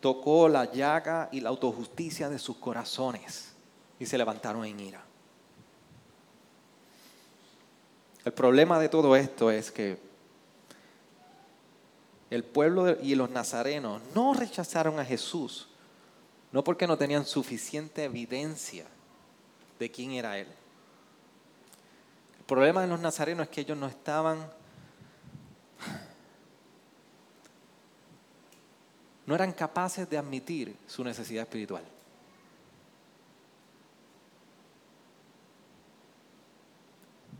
tocó 0.00 0.48
la 0.48 0.70
llaga 0.70 1.28
y 1.32 1.40
la 1.40 1.48
autojusticia 1.48 2.28
de 2.28 2.38
sus 2.38 2.56
corazones 2.56 3.52
y 3.98 4.06
se 4.06 4.18
levantaron 4.18 4.64
en 4.64 4.80
ira. 4.80 5.04
El 8.24 8.32
problema 8.32 8.78
de 8.78 8.88
todo 8.88 9.16
esto 9.16 9.50
es 9.50 9.70
que 9.70 9.98
el 12.30 12.42
pueblo 12.42 12.96
y 13.00 13.14
los 13.14 13.30
nazarenos 13.30 14.00
no 14.14 14.32
rechazaron 14.32 14.98
a 14.98 15.04
Jesús, 15.04 15.68
no 16.50 16.64
porque 16.64 16.86
no 16.86 16.96
tenían 16.96 17.26
suficiente 17.26 18.04
evidencia 18.04 18.86
de 19.78 19.90
quién 19.90 20.12
era 20.12 20.38
Él. 20.38 20.48
El 22.38 22.44
problema 22.44 22.80
de 22.82 22.88
los 22.88 23.00
nazarenos 23.00 23.46
es 23.46 23.50
que 23.50 23.60
ellos 23.60 23.76
no 23.76 23.86
estaban, 23.86 24.50
no 29.26 29.34
eran 29.34 29.52
capaces 29.52 30.08
de 30.08 30.16
admitir 30.16 30.76
su 30.86 31.04
necesidad 31.04 31.42
espiritual. 31.42 31.84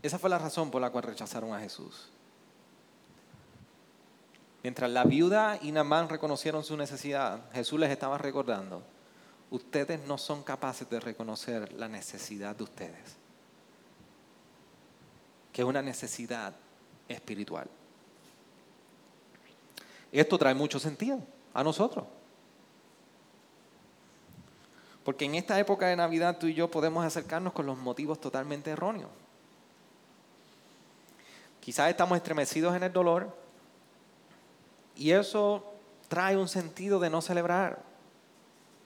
Esa 0.05 0.19
fue 0.19 0.29
la 0.29 0.37
razón 0.37 0.69
por 0.69 0.79
la 0.79 0.91
cual 0.91 1.03
rechazaron 1.03 1.51
a 1.51 1.59
Jesús. 1.59 2.09
Mientras 4.61 4.91
la 4.91 5.03
viuda 5.03 5.57
y 5.59 5.71
Namán 5.71 6.09
reconocieron 6.09 6.63
su 6.63 6.77
necesidad, 6.77 7.51
Jesús 7.53 7.79
les 7.79 7.89
estaba 7.89 8.19
recordando, 8.19 8.83
ustedes 9.49 10.05
no 10.05 10.19
son 10.19 10.43
capaces 10.43 10.87
de 10.91 10.99
reconocer 10.99 11.73
la 11.73 11.87
necesidad 11.87 12.55
de 12.55 12.65
ustedes, 12.65 13.15
que 15.51 15.63
es 15.63 15.67
una 15.67 15.81
necesidad 15.81 16.53
espiritual. 17.07 17.67
Esto 20.11 20.37
trae 20.37 20.53
mucho 20.53 20.77
sentido 20.77 21.19
a 21.51 21.63
nosotros. 21.63 22.05
Porque 25.03 25.25
en 25.25 25.33
esta 25.33 25.59
época 25.59 25.87
de 25.87 25.95
Navidad 25.95 26.37
tú 26.37 26.45
y 26.45 26.53
yo 26.53 26.69
podemos 26.69 27.03
acercarnos 27.03 27.53
con 27.53 27.65
los 27.65 27.79
motivos 27.79 28.21
totalmente 28.21 28.69
erróneos. 28.69 29.24
Quizás 31.65 31.89
estamos 31.89 32.15
estremecidos 32.15 32.75
en 32.75 32.83
el 32.83 32.93
dolor 32.93 33.35
y 34.95 35.09
eso 35.09 35.65
trae 36.07 36.37
un 36.37 36.47
sentido 36.47 36.99
de 36.99 37.09
no 37.09 37.23
celebrar, 37.23 37.81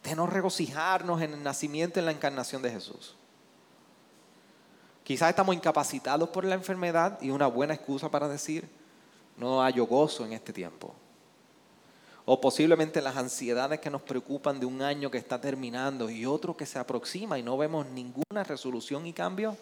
de 0.01 0.15
no 0.15 0.25
regocijarnos 0.27 1.21
en 1.21 1.33
el 1.33 1.43
nacimiento 1.43 1.99
en 1.99 2.05
la 2.05 2.13
encarnación 2.13 2.61
de 2.61 2.71
Jesús. 2.71 3.15
Quizás 5.03 5.31
estamos 5.31 5.55
incapacitados 5.55 6.29
por 6.29 6.45
la 6.45 6.55
enfermedad 6.55 7.21
y 7.21 7.31
una 7.31 7.47
buena 7.47 7.73
excusa 7.73 8.07
para 8.07 8.29
decir, 8.29 8.69
no 9.35 9.61
hay 9.61 9.77
gozo 9.79 10.25
en 10.25 10.31
este 10.31 10.53
tiempo. 10.53 10.95
O 12.23 12.39
posiblemente 12.39 13.01
las 13.01 13.17
ansiedades 13.17 13.81
que 13.81 13.89
nos 13.89 14.03
preocupan 14.03 14.57
de 14.57 14.65
un 14.65 14.81
año 14.81 15.11
que 15.11 15.17
está 15.17 15.41
terminando 15.41 16.09
y 16.09 16.25
otro 16.25 16.55
que 16.55 16.65
se 16.65 16.79
aproxima 16.79 17.37
y 17.37 17.43
no 17.43 17.57
vemos 17.57 17.87
ninguna 17.87 18.45
resolución 18.45 19.05
y 19.05 19.11
cambio 19.11 19.57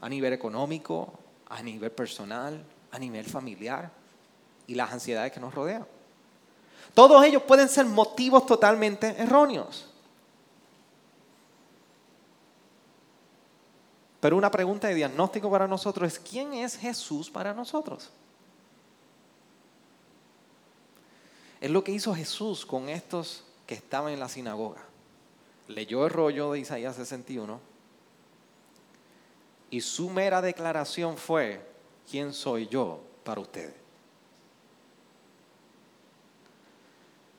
a 0.00 0.08
nivel 0.08 0.32
económico, 0.32 1.16
a 1.52 1.62
nivel 1.62 1.90
personal, 1.92 2.64
a 2.90 2.98
nivel 2.98 3.26
familiar 3.26 3.90
y 4.66 4.74
las 4.74 4.90
ansiedades 4.90 5.32
que 5.32 5.40
nos 5.40 5.54
rodean. 5.54 5.86
Todos 6.94 7.22
ellos 7.24 7.42
pueden 7.42 7.68
ser 7.68 7.84
motivos 7.84 8.46
totalmente 8.46 9.08
erróneos. 9.18 9.88
Pero 14.20 14.36
una 14.36 14.50
pregunta 14.50 14.88
de 14.88 14.94
diagnóstico 14.94 15.50
para 15.50 15.68
nosotros 15.68 16.12
es, 16.12 16.18
¿quién 16.18 16.54
es 16.54 16.76
Jesús 16.76 17.28
para 17.28 17.52
nosotros? 17.52 18.10
Es 21.60 21.70
lo 21.70 21.84
que 21.84 21.92
hizo 21.92 22.14
Jesús 22.14 22.64
con 22.64 22.88
estos 22.88 23.44
que 23.66 23.74
estaban 23.74 24.12
en 24.12 24.20
la 24.20 24.28
sinagoga. 24.28 24.82
Leyó 25.68 26.04
el 26.06 26.10
rollo 26.10 26.52
de 26.52 26.60
Isaías 26.60 26.96
61 26.96 27.71
y 29.72 29.80
su 29.80 30.10
mera 30.10 30.42
declaración 30.42 31.16
fue, 31.16 31.58
¿quién 32.08 32.34
soy 32.34 32.68
yo 32.68 33.00
para 33.24 33.40
ustedes? 33.40 33.72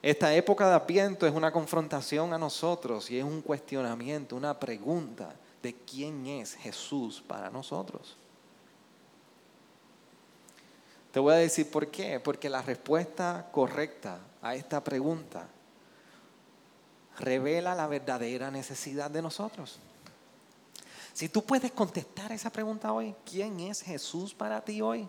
Esta 0.01 0.33
época 0.33 0.67
de 0.67 0.73
apiento 0.73 1.27
es 1.27 1.33
una 1.33 1.51
confrontación 1.51 2.33
a 2.33 2.39
nosotros 2.39 3.11
y 3.11 3.19
es 3.19 3.23
un 3.23 3.43
cuestionamiento, 3.43 4.35
una 4.35 4.59
pregunta 4.59 5.35
de 5.61 5.75
quién 5.75 6.25
es 6.25 6.55
Jesús 6.55 7.23
para 7.25 7.51
nosotros. 7.51 8.17
Te 11.11 11.19
voy 11.19 11.35
a 11.35 11.37
decir 11.37 11.69
por 11.69 11.89
qué. 11.89 12.19
Porque 12.19 12.49
la 12.49 12.63
respuesta 12.63 13.47
correcta 13.51 14.17
a 14.41 14.55
esta 14.55 14.83
pregunta 14.83 15.47
revela 17.19 17.75
la 17.75 17.85
verdadera 17.85 18.49
necesidad 18.49 19.11
de 19.11 19.21
nosotros. 19.21 19.79
Si 21.13 21.29
tú 21.29 21.43
puedes 21.43 21.71
contestar 21.71 22.31
esa 22.31 22.49
pregunta 22.49 22.91
hoy, 22.91 23.13
¿quién 23.29 23.59
es 23.59 23.81
Jesús 23.81 24.33
para 24.33 24.61
ti 24.61 24.81
hoy? 24.81 25.07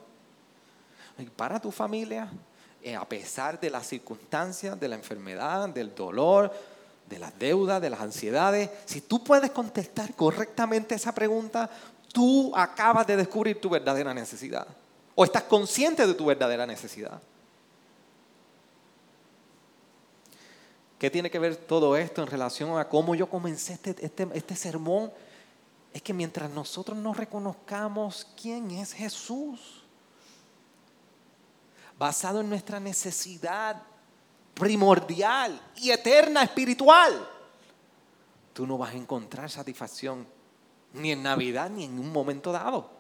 Para 1.35 1.59
tu 1.59 1.71
familia, 1.71 2.29
eh, 2.83 2.95
a 2.95 3.09
pesar 3.09 3.59
de 3.59 3.71
las 3.71 3.87
circunstancias, 3.87 4.79
de 4.79 4.89
la 4.89 4.97
enfermedad, 4.97 5.71
del 5.71 5.95
dolor, 5.95 6.53
de 7.09 7.19
las 7.19 7.39
deudas, 7.39 7.81
de 7.81 7.89
las 7.89 8.01
ansiedades, 8.01 8.69
si 8.85 9.01
tú 9.01 9.25
puedes 9.25 9.51
contestar 9.51 10.15
correctamente 10.15 10.95
esa 10.95 11.15
pregunta, 11.15 11.71
tú 12.13 12.53
acabas 12.55 13.07
de 13.07 13.17
descubrir 13.17 13.59
tu 13.59 13.71
verdadera 13.71 14.13
necesidad. 14.13 14.67
O 15.15 15.25
estás 15.25 15.45
consciente 15.45 16.07
de 16.07 16.13
tu 16.13 16.27
verdadera 16.27 16.67
necesidad. 16.67 17.21
¿Qué 20.99 21.11
tiene 21.11 21.31
que 21.31 21.39
ver 21.39 21.57
todo 21.57 21.97
esto 21.97 22.23
en 22.23 22.29
relación 22.29 22.79
a 22.79 22.89
cómo 22.89 23.15
yo 23.15 23.29
comencé 23.29 23.75
este, 23.75 23.97
este, 24.05 24.29
este 24.35 24.57
sermón? 24.57 25.11
Es 25.95 26.03
que 26.03 26.13
mientras 26.13 26.51
nosotros 26.51 26.99
no 26.99 27.15
reconozcamos 27.15 28.27
quién 28.41 28.73
es 28.73 28.93
Jesús, 28.93 29.85
basado 31.97 32.41
en 32.41 32.49
nuestra 32.49 32.81
necesidad 32.81 33.81
primordial 34.55 35.59
y 35.77 35.93
eterna 35.93 36.43
espiritual, 36.43 37.29
tú 38.53 38.67
no 38.67 38.77
vas 38.77 38.93
a 38.93 38.97
encontrar 38.97 39.49
satisfacción 39.49 40.27
ni 40.95 41.13
en 41.13 41.23
Navidad 41.23 41.71
ni 41.71 41.85
en 41.85 41.97
un 41.97 42.11
momento 42.11 42.51
dado. 42.51 42.91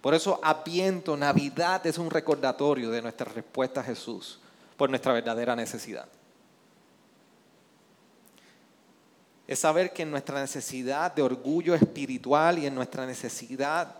Por 0.00 0.14
eso 0.14 0.40
Apiento, 0.42 1.16
Navidad 1.16 1.86
es 1.86 1.96
un 1.96 2.10
recordatorio 2.10 2.90
de 2.90 3.02
nuestra 3.02 3.30
respuesta 3.32 3.82
a 3.82 3.84
Jesús 3.84 4.40
por 4.76 4.90
nuestra 4.90 5.12
verdadera 5.12 5.54
necesidad. 5.54 6.08
Es 9.46 9.58
saber 9.58 9.92
que 9.92 10.02
en 10.02 10.10
nuestra 10.10 10.40
necesidad 10.40 11.12
de 11.12 11.22
orgullo 11.22 11.74
espiritual 11.74 12.58
y 12.58 12.66
en 12.66 12.74
nuestra 12.74 13.06
necesidad 13.06 13.94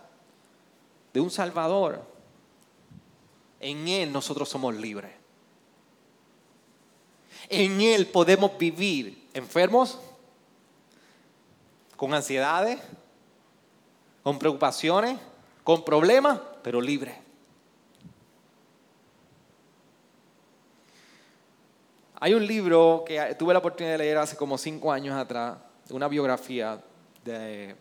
de 1.13 1.19
un 1.19 1.29
Salvador, 1.29 2.03
en 3.59 3.87
Él 3.87 4.11
nosotros 4.11 4.49
somos 4.49 4.75
libres. 4.75 5.11
En 7.49 7.81
Él 7.81 8.07
podemos 8.07 8.57
vivir 8.57 9.27
enfermos, 9.33 9.99
con 11.95 12.13
ansiedades, 12.13 12.79
con 14.23 14.39
preocupaciones, 14.39 15.19
con 15.63 15.85
problemas, 15.85 16.39
pero 16.63 16.81
libres. 16.81 17.15
Hay 22.23 22.33
un 22.33 22.47
libro 22.47 23.03
que 23.05 23.35
tuve 23.37 23.51
la 23.51 23.59
oportunidad 23.59 23.95
de 23.95 23.97
leer 23.97 24.17
hace 24.17 24.37
como 24.37 24.57
cinco 24.57 24.93
años 24.93 25.13
atrás, 25.13 25.57
una 25.89 26.07
biografía 26.07 26.81
de 27.25 27.75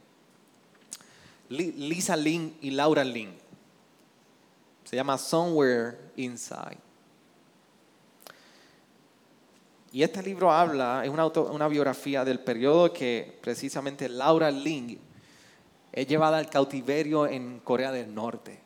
Lisa 1.49 2.17
Lynn 2.17 2.57
y 2.61 2.73
Laura 2.73 3.05
Lynn. 3.05 3.37
Se 4.83 4.97
llama 4.97 5.17
Somewhere 5.17 5.97
Inside. 6.17 6.79
Y 9.93 10.03
este 10.03 10.21
libro 10.25 10.51
habla, 10.51 11.05
es 11.05 11.11
una, 11.11 11.29
una 11.29 11.69
biografía 11.69 12.25
del 12.25 12.41
periodo 12.41 12.93
que 12.93 13.39
precisamente 13.41 14.09
Laura 14.09 14.51
Lynn 14.51 14.99
es 15.93 16.07
llevada 16.09 16.39
al 16.39 16.51
cautiverio 16.51 17.29
en 17.29 17.61
Corea 17.61 17.93
del 17.93 18.13
Norte. 18.13 18.61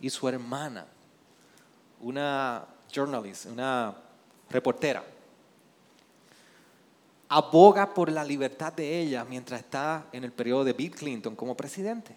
Y 0.00 0.08
su 0.08 0.28
hermana, 0.28 0.86
una 1.98 2.64
journalist, 2.92 3.46
una 3.46 4.03
reportera, 4.54 5.02
aboga 7.28 7.92
por 7.92 8.10
la 8.10 8.22
libertad 8.22 8.72
de 8.72 9.00
ella 9.00 9.24
mientras 9.24 9.60
está 9.60 10.06
en 10.12 10.22
el 10.22 10.30
periodo 10.30 10.62
de 10.62 10.72
Bill 10.72 10.94
Clinton 10.94 11.34
como 11.34 11.56
presidente. 11.56 12.16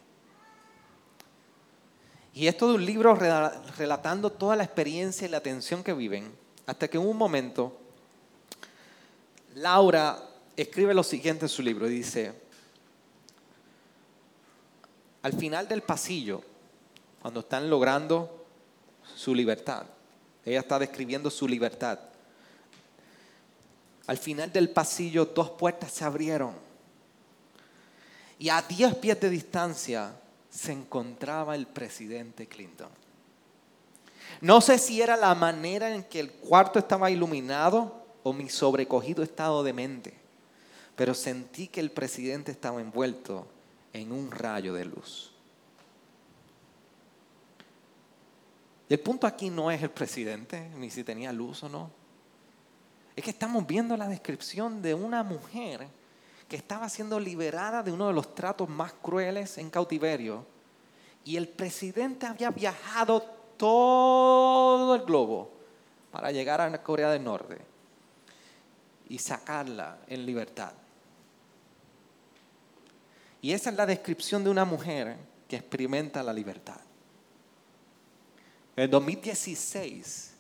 Y 2.36 2.46
esto 2.46 2.68
de 2.70 2.76
un 2.76 2.86
libro 2.86 3.16
relatando 3.16 4.32
toda 4.32 4.56
la 4.56 4.64
experiencia 4.64 5.28
y 5.28 5.32
la 5.32 5.42
tensión 5.42 5.84
que 5.84 5.94
viven 5.94 6.32
Hasta 6.68 6.88
que 6.88 6.98
en 6.98 7.08
un 7.08 7.18
momento 7.18 7.76
Laura 9.56 10.20
escribe 10.56 10.94
lo 10.94 11.02
siguiente 11.02 11.46
en 11.46 11.50
su 11.50 11.64
libro. 11.64 11.88
Dice, 11.88 12.34
al 15.24 15.34
final 15.34 15.68
del 15.68 15.82
pasillo, 15.82 16.44
cuando 17.20 17.40
están 17.40 17.68
logrando 17.68 18.46
su 19.16 19.34
libertad, 19.34 19.88
ella 20.46 20.60
está 20.60 20.78
describiendo 20.78 21.32
su 21.32 21.48
libertad. 21.48 21.98
Al 24.08 24.18
final 24.18 24.52
del 24.52 24.70
pasillo 24.70 25.26
dos 25.26 25.52
puertas 25.52 25.92
se 25.92 26.06
abrieron 26.06 26.54
y 28.40 28.50
a 28.50 28.62
10 28.62 28.96
pies 28.96 29.20
de 29.20 29.30
distancia 29.30 30.14
se 30.50 30.72
encontraba 30.72 31.56
el 31.56 31.68
presidente 31.68 32.48
Clinton. 32.48 32.90
No 34.42 34.62
sé 34.62 34.78
si 34.78 35.02
era 35.02 35.18
la 35.18 35.34
manera 35.36 35.94
en 35.94 36.04
que 36.04 36.20
el 36.20 36.32
cuarto 36.32 36.80
estaba 36.80 37.10
iluminado 37.10 38.06
o 38.24 38.34
mi 38.34 38.50
sobrecogido 38.50 39.24
estado 39.24 39.64
de 39.64 39.74
mente, 39.74 40.14
pero 40.96 41.14
sentí 41.14 41.68
que 41.68 41.80
el 41.80 41.92
presidente 41.92 42.52
estaba 42.52 42.82
envuelto 42.82 43.48
en 43.94 44.12
un 44.12 44.32
rayo 44.32 44.74
de 44.74 44.86
luz. 44.86 45.32
Y 48.90 48.94
el 48.94 49.00
punto 49.00 49.28
aquí 49.28 49.50
no 49.50 49.70
es 49.72 49.82
el 49.82 49.90
presidente, 49.90 50.70
ni 50.78 50.90
si 50.90 51.04
tenía 51.04 51.34
luz 51.34 51.64
o 51.64 51.70
no. 51.70 51.90
Es 53.18 53.24
que 53.24 53.32
estamos 53.32 53.66
viendo 53.66 53.98
la 53.98 54.08
descripción 54.08 54.80
de 54.80 54.94
una 54.94 55.24
mujer 55.24 55.88
que 56.48 56.56
estaba 56.56 56.88
siendo 56.88 57.20
liberada 57.20 57.82
de 57.82 57.92
uno 57.92 58.08
de 58.08 58.14
los 58.14 58.36
tratos 58.36 58.70
más 58.70 58.94
crueles 58.94 59.58
en 59.58 59.72
cautiverio. 59.72 60.46
Y 61.26 61.36
el 61.36 61.48
presidente 61.48 62.28
había 62.28 62.52
viajado 62.52 63.22
todo 63.58 64.94
el 64.94 65.02
globo 65.02 65.52
para 66.12 66.32
llegar 66.32 66.62
a 66.62 66.84
Corea 66.84 67.10
del 67.10 67.24
Norte 67.24 67.58
y 69.10 69.18
sacarla 69.18 69.98
en 70.08 70.24
libertad. 70.24 70.74
Y 73.42 73.52
esa 73.52 73.72
es 73.72 73.76
la 73.76 73.88
descripción 73.88 74.44
de 74.44 74.52
una 74.52 74.64
mujer 74.64 75.18
que 75.48 75.56
experimenta 75.56 76.22
la 76.22 76.34
libertad. 76.34 76.80
En 78.76 78.92
2016, 78.92 80.37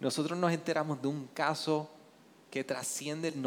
nosotros 0.00 0.38
nos 0.38 0.52
enteramos 0.52 1.00
de 1.02 1.08
un 1.08 1.26
caso 1.28 1.90
que 2.50 2.64
trasciende 2.64 3.28
el 3.28 3.42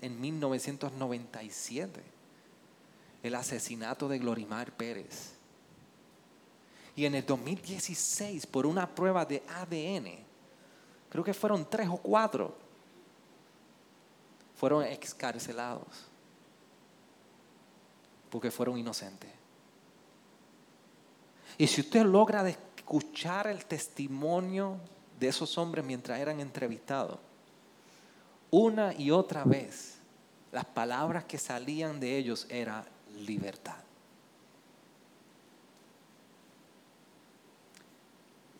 en 0.00 0.20
1997, 0.20 2.02
el 3.22 3.34
asesinato 3.34 4.08
de 4.08 4.18
Glorimar 4.18 4.72
Pérez. 4.72 5.32
Y 6.96 7.06
en 7.06 7.16
el 7.16 7.26
2016, 7.26 8.46
por 8.46 8.66
una 8.66 8.94
prueba 8.94 9.24
de 9.24 9.42
ADN, 9.48 10.24
creo 11.08 11.24
que 11.24 11.34
fueron 11.34 11.68
tres 11.68 11.88
o 11.88 11.96
cuatro, 11.96 12.54
fueron 14.56 14.84
excarcelados 14.84 16.06
porque 18.30 18.50
fueron 18.50 18.78
inocentes. 18.78 19.30
Y 21.56 21.66
si 21.66 21.80
usted 21.80 22.04
logra 22.04 22.48
escuchar 22.48 23.46
el 23.46 23.64
testimonio 23.64 24.76
de 25.18 25.28
esos 25.28 25.56
hombres 25.58 25.84
mientras 25.84 26.18
eran 26.18 26.40
entrevistados. 26.40 27.18
Una 28.50 28.94
y 28.94 29.10
otra 29.10 29.44
vez, 29.44 29.96
las 30.52 30.64
palabras 30.64 31.24
que 31.24 31.38
salían 31.38 31.98
de 31.98 32.16
ellos 32.16 32.46
era 32.48 32.84
libertad. 33.16 33.78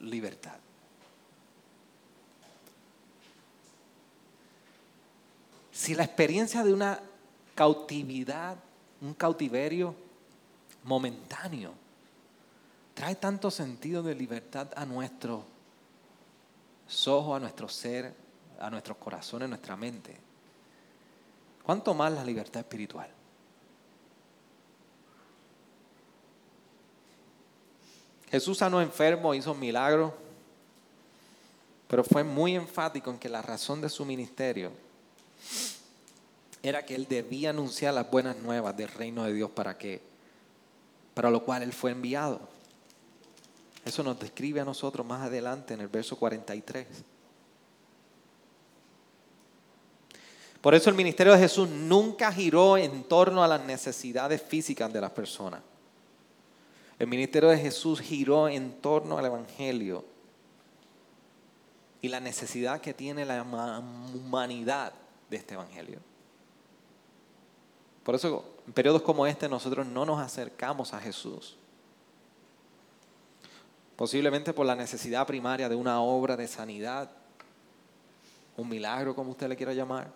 Libertad. 0.01 0.57
Si 5.71 5.95
la 5.95 6.05
experiencia 6.05 6.63
de 6.65 6.73
una 6.73 7.01
cautividad, 7.55 8.57
un 9.01 9.15
cautiverio 9.15 9.95
momentáneo, 10.83 11.73
trae 12.95 13.15
tanto 13.17 13.51
sentido 13.51 14.03
de 14.03 14.15
libertad 14.15 14.69
a 14.77 14.85
nuestros 14.85 15.43
ojos, 17.07 17.37
a 17.37 17.41
nuestro 17.41 17.69
ser, 17.69 18.15
a 18.61 18.71
nuestros 18.71 18.97
corazones, 18.99 19.47
a 19.47 19.49
nuestra 19.49 19.77
mente. 19.77 20.17
¿Cuánto 21.63 21.95
más 21.95 22.13
la 22.13 22.25
libertad 22.25 22.61
espiritual? 22.61 23.09
Jesús 28.31 28.59
sanó 28.59 28.83
enfermo, 28.83 29.35
hizo 29.35 29.55
milagros, 29.55 30.13
pero 31.89 32.03
fue 32.03 32.25
muy 32.25 32.57
enfático 32.57 33.11
en 33.11 33.19
que 33.19 33.29
la 33.29 33.43
razón 33.43 33.81
de 33.81 33.89
su 33.89 34.05
ministerio 34.05 34.73
era 36.63 36.85
que 36.85 36.95
él 36.95 37.07
debía 37.09 37.51
anunciar 37.51 37.95
las 37.95 38.11
buenas 38.11 38.37
nuevas 38.39 38.77
del 38.77 38.89
reino 38.89 39.25
de 39.25 39.35
Dios 39.35 39.51
para 39.51 39.79
que 39.79 40.01
para 41.15 41.31
lo 41.31 41.45
cual 41.45 41.63
él 41.63 41.73
fue 41.73 41.93
enviado. 41.93 42.41
Eso 43.85 44.03
nos 44.03 44.19
describe 44.19 44.61
a 44.61 44.65
nosotros 44.65 45.07
más 45.07 45.23
adelante 45.23 45.75
en 45.75 45.81
el 45.81 45.89
verso 45.89 46.17
43. 46.17 46.87
Por 50.61 50.75
eso 50.75 50.89
el 50.89 50.97
ministerio 50.97 51.35
de 51.35 51.39
Jesús 51.39 51.69
nunca 51.69 52.33
giró 52.33 52.79
en 52.79 53.05
torno 53.05 53.45
a 53.45 53.49
las 53.49 53.63
necesidades 53.63 54.41
físicas 54.41 54.91
de 54.91 55.01
las 55.01 55.11
personas. 55.11 55.61
El 56.99 57.07
ministerio 57.07 57.51
de 57.51 57.59
Jesús 57.59 58.01
giró 58.01 58.49
en 58.49 58.81
torno 58.81 59.19
al 59.19 59.27
Evangelio 59.27 60.07
y 62.01 62.09
la 62.09 62.21
necesidad 62.21 62.81
que 62.81 62.95
tiene 62.95 63.27
la 63.27 63.43
humanidad 63.43 64.95
de 65.29 65.37
este 65.37 65.55
Evangelio. 65.55 65.99
Por 68.03 68.15
eso 68.15 68.55
en 68.67 68.73
periodos 68.73 69.03
como 69.03 69.27
este 69.27 69.49
nosotros 69.49 69.87
no 69.87 70.07
nos 70.07 70.19
acercamos 70.21 70.95
a 70.95 71.01
Jesús 71.01 71.59
Posiblemente 73.97 74.53
por 74.53 74.67
la 74.67 74.75
necesidad 74.75 75.27
primaria 75.27 75.69
de 75.69 75.77
una 75.77 76.01
obra 76.01 76.37
de 76.37 76.49
sanidad, 76.49 77.11
un 78.57 78.69
milagro 78.69 79.15
como 79.15 79.31
usted 79.31 79.49
le 79.49 79.57
quiera 79.57 79.73
llamar. 79.73 80.11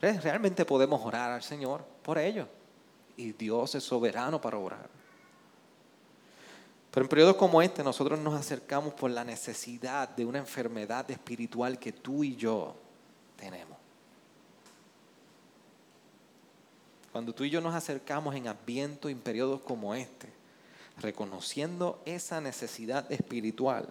Realmente 0.00 0.64
podemos 0.64 1.04
orar 1.04 1.30
al 1.30 1.42
Señor 1.42 1.84
por 2.02 2.18
ello. 2.18 2.46
Y 3.16 3.32
Dios 3.32 3.74
es 3.74 3.84
soberano 3.84 4.40
para 4.40 4.58
orar. 4.58 4.88
Pero 6.90 7.04
en 7.04 7.08
periodos 7.08 7.36
como 7.36 7.62
este 7.62 7.82
nosotros 7.82 8.18
nos 8.18 8.34
acercamos 8.34 8.94
por 8.94 9.10
la 9.10 9.24
necesidad 9.24 10.08
de 10.08 10.24
una 10.24 10.38
enfermedad 10.38 11.10
espiritual 11.10 11.78
que 11.78 11.92
tú 11.92 12.22
y 12.22 12.36
yo 12.36 12.76
tenemos. 13.36 13.78
Cuando 17.10 17.32
tú 17.32 17.44
y 17.44 17.50
yo 17.50 17.60
nos 17.60 17.74
acercamos 17.74 18.34
en 18.34 18.48
adviento 18.48 19.08
en 19.08 19.20
periodos 19.20 19.60
como 19.60 19.94
este, 19.94 20.32
reconociendo 20.98 22.00
esa 22.04 22.40
necesidad 22.40 23.10
espiritual. 23.10 23.88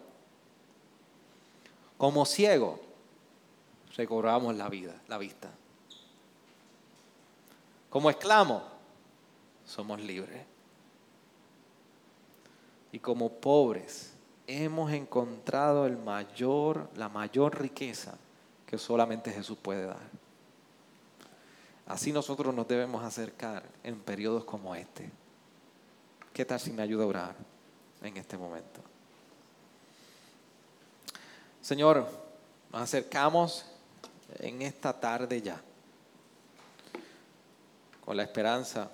Como 1.98 2.26
ciego, 2.26 2.80
recobramos 3.96 4.56
la 4.56 4.70
vida, 4.70 4.94
la 5.08 5.18
vista. 5.18 5.50
Como 7.90 8.10
esclavo, 8.10 8.64
somos 9.66 10.02
libres. 10.02 10.46
Y 12.92 13.00
como 13.00 13.30
pobres, 13.30 14.14
hemos 14.48 14.92
encontrado 14.92 15.86
el 15.86 15.98
mayor, 15.98 16.90
la 16.96 17.10
mayor 17.10 17.60
riqueza 17.60 18.16
que 18.68 18.78
solamente 18.78 19.32
Jesús 19.32 19.58
puede 19.62 19.86
dar. 19.86 20.24
Así 21.86 22.12
nosotros 22.12 22.54
nos 22.54 22.68
debemos 22.68 23.04
acercar 23.04 23.64
en 23.84 24.00
periodos 24.00 24.44
como 24.46 24.74
este. 24.76 25.12
¿Qué 26.34 26.46
tal 26.46 26.60
si 26.60 26.72
me 26.72 26.82
ayuda 26.82 27.04
a 27.04 27.08
orar 27.08 27.36
en 28.02 28.18
este 28.18 28.38
momento? 28.38 28.82
Señor, 31.62 32.08
nos 32.72 32.82
acercamos 32.82 33.66
en 34.40 34.64
esta 34.64 35.00
tarde 35.00 35.42
ya, 35.42 35.62
con 38.04 38.18
la 38.18 38.24
esperanza 38.24 38.90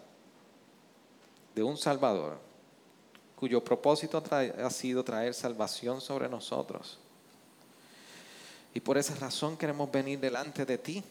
de 1.56 1.64
un 1.64 1.78
Salvador, 1.78 2.38
cuyo 3.38 3.64
propósito 3.64 4.22
ha 4.32 4.70
sido 4.70 5.04
traer 5.06 5.34
salvación 5.34 6.02
sobre 6.02 6.28
nosotros. 6.28 7.00
Y 8.74 8.82
por 8.82 8.98
esa 8.98 9.16
razón 9.16 9.56
queremos 9.58 9.90
venir 9.90 10.20
delante 10.20 10.66
de 10.66 10.78
ti 10.78 11.04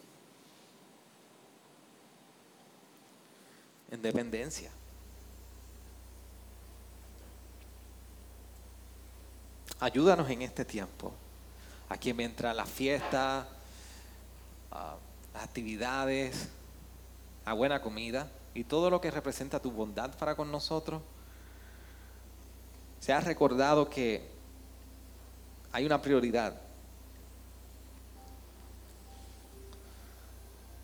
en 3.89 4.01
dependencia. 4.01 4.71
ayúdanos 9.79 10.29
en 10.29 10.41
este 10.41 10.65
tiempo, 10.65 11.13
aquí 11.87 12.13
mientras 12.13 12.55
las 12.55 12.69
fiestas, 12.69 13.45
ah, 14.71 14.95
las 15.33 15.43
actividades, 15.43 16.49
la 17.45 17.53
buena 17.53 17.81
comida 17.81 18.29
y 18.53 18.63
todo 18.63 18.89
lo 18.89 18.99
que 18.99 19.09
representa 19.09 19.59
tu 19.59 19.71
bondad 19.71 20.11
para 20.17 20.35
con 20.35 20.51
nosotros, 20.51 21.01
se 22.99 23.13
ha 23.13 23.21
recordado 23.21 23.89
que 23.89 24.27
hay 25.71 25.85
una 25.85 26.01
prioridad 26.01 26.59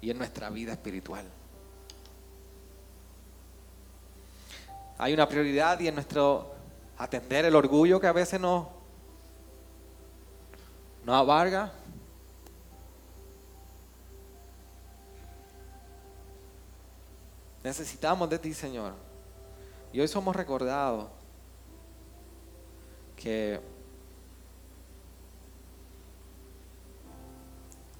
y 0.01 0.11
en 0.11 0.17
nuestra 0.17 0.49
vida 0.49 0.71
espiritual. 0.71 1.25
Hay 4.97 5.13
una 5.13 5.27
prioridad 5.27 5.79
y 5.79 5.87
en 5.87 5.95
nuestro 5.95 6.53
atender 6.97 7.43
el 7.45 7.55
orgullo 7.55 7.99
que 7.99 8.07
a 8.07 8.13
veces 8.13 8.39
nos 8.39 8.67
nos 11.05 11.15
abarga. 11.15 11.71
Necesitamos 17.63 18.27
de 18.29 18.39
ti, 18.39 18.53
Señor. 18.53 18.93
Y 19.93 19.99
hoy 19.99 20.07
somos 20.07 20.35
recordados 20.35 21.07
que 23.15 23.59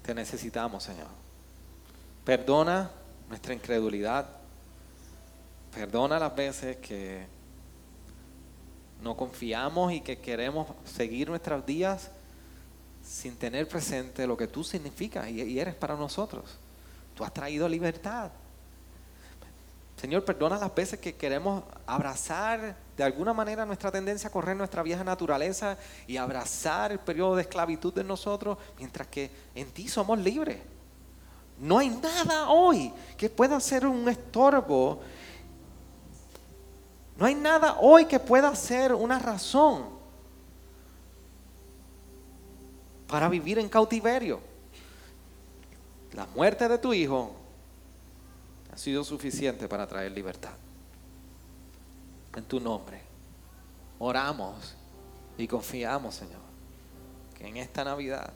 te 0.02 0.14
necesitamos, 0.14 0.82
Señor. 0.82 1.08
Perdona 2.24 2.90
nuestra 3.28 3.54
incredulidad. 3.54 4.26
Perdona 5.72 6.18
las 6.18 6.34
veces 6.34 6.76
que 6.78 7.26
no 9.00 9.16
confiamos 9.16 9.92
y 9.92 10.00
que 10.00 10.18
queremos 10.18 10.66
seguir 10.84 11.28
nuestros 11.28 11.64
días 11.64 12.10
sin 13.26 13.36
tener 13.36 13.66
presente 13.66 14.24
lo 14.24 14.36
que 14.36 14.46
tú 14.46 14.62
significas 14.62 15.28
y 15.28 15.58
eres 15.58 15.74
para 15.74 15.96
nosotros. 15.96 16.44
Tú 17.12 17.24
has 17.24 17.34
traído 17.34 17.68
libertad. 17.68 18.30
Señor, 20.00 20.24
perdona 20.24 20.56
las 20.58 20.72
veces 20.72 21.00
que 21.00 21.16
queremos 21.16 21.64
abrazar 21.86 22.76
de 22.96 23.02
alguna 23.02 23.32
manera 23.32 23.66
nuestra 23.66 23.90
tendencia 23.90 24.28
a 24.28 24.30
correr 24.32 24.56
nuestra 24.56 24.84
vieja 24.84 25.02
naturaleza 25.02 25.76
y 26.06 26.18
abrazar 26.18 26.92
el 26.92 27.00
periodo 27.00 27.34
de 27.34 27.42
esclavitud 27.42 27.92
de 27.92 28.04
nosotros, 28.04 28.58
mientras 28.78 29.08
que 29.08 29.28
en 29.56 29.72
ti 29.72 29.88
somos 29.88 30.20
libres. 30.20 30.58
No 31.58 31.78
hay 31.78 31.88
nada 31.88 32.48
hoy 32.50 32.92
que 33.16 33.28
pueda 33.28 33.58
ser 33.58 33.88
un 33.88 34.08
estorbo. 34.08 35.00
No 37.16 37.26
hay 37.26 37.34
nada 37.34 37.78
hoy 37.80 38.04
que 38.04 38.20
pueda 38.20 38.54
ser 38.54 38.94
una 38.94 39.18
razón 39.18 39.95
para 43.08 43.28
vivir 43.28 43.58
en 43.58 43.68
cautiverio. 43.68 44.40
La 46.12 46.26
muerte 46.26 46.68
de 46.68 46.78
tu 46.78 46.92
hijo 46.92 47.34
ha 48.72 48.78
sido 48.78 49.04
suficiente 49.04 49.68
para 49.68 49.86
traer 49.86 50.12
libertad. 50.12 50.54
En 52.34 52.44
tu 52.44 52.60
nombre, 52.60 53.00
oramos 53.98 54.74
y 55.38 55.46
confiamos, 55.46 56.14
Señor, 56.14 56.40
que 57.36 57.46
en 57.46 57.56
esta 57.56 57.84
Navidad 57.84 58.32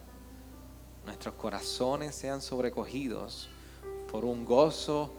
nuestros 1.04 1.34
corazones 1.34 2.14
sean 2.14 2.40
sobrecogidos 2.40 3.48
por 4.10 4.24
un 4.24 4.44
gozo 4.44 5.12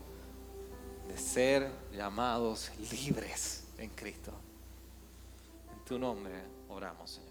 de 1.08 1.18
ser 1.18 1.72
llamados 1.94 2.72
libres 2.92 3.64
en 3.78 3.90
Cristo. 3.90 4.32
En 5.74 5.86
tu 5.86 5.98
nombre 5.98 6.34
oramos, 6.70 7.10
Señor. 7.10 7.31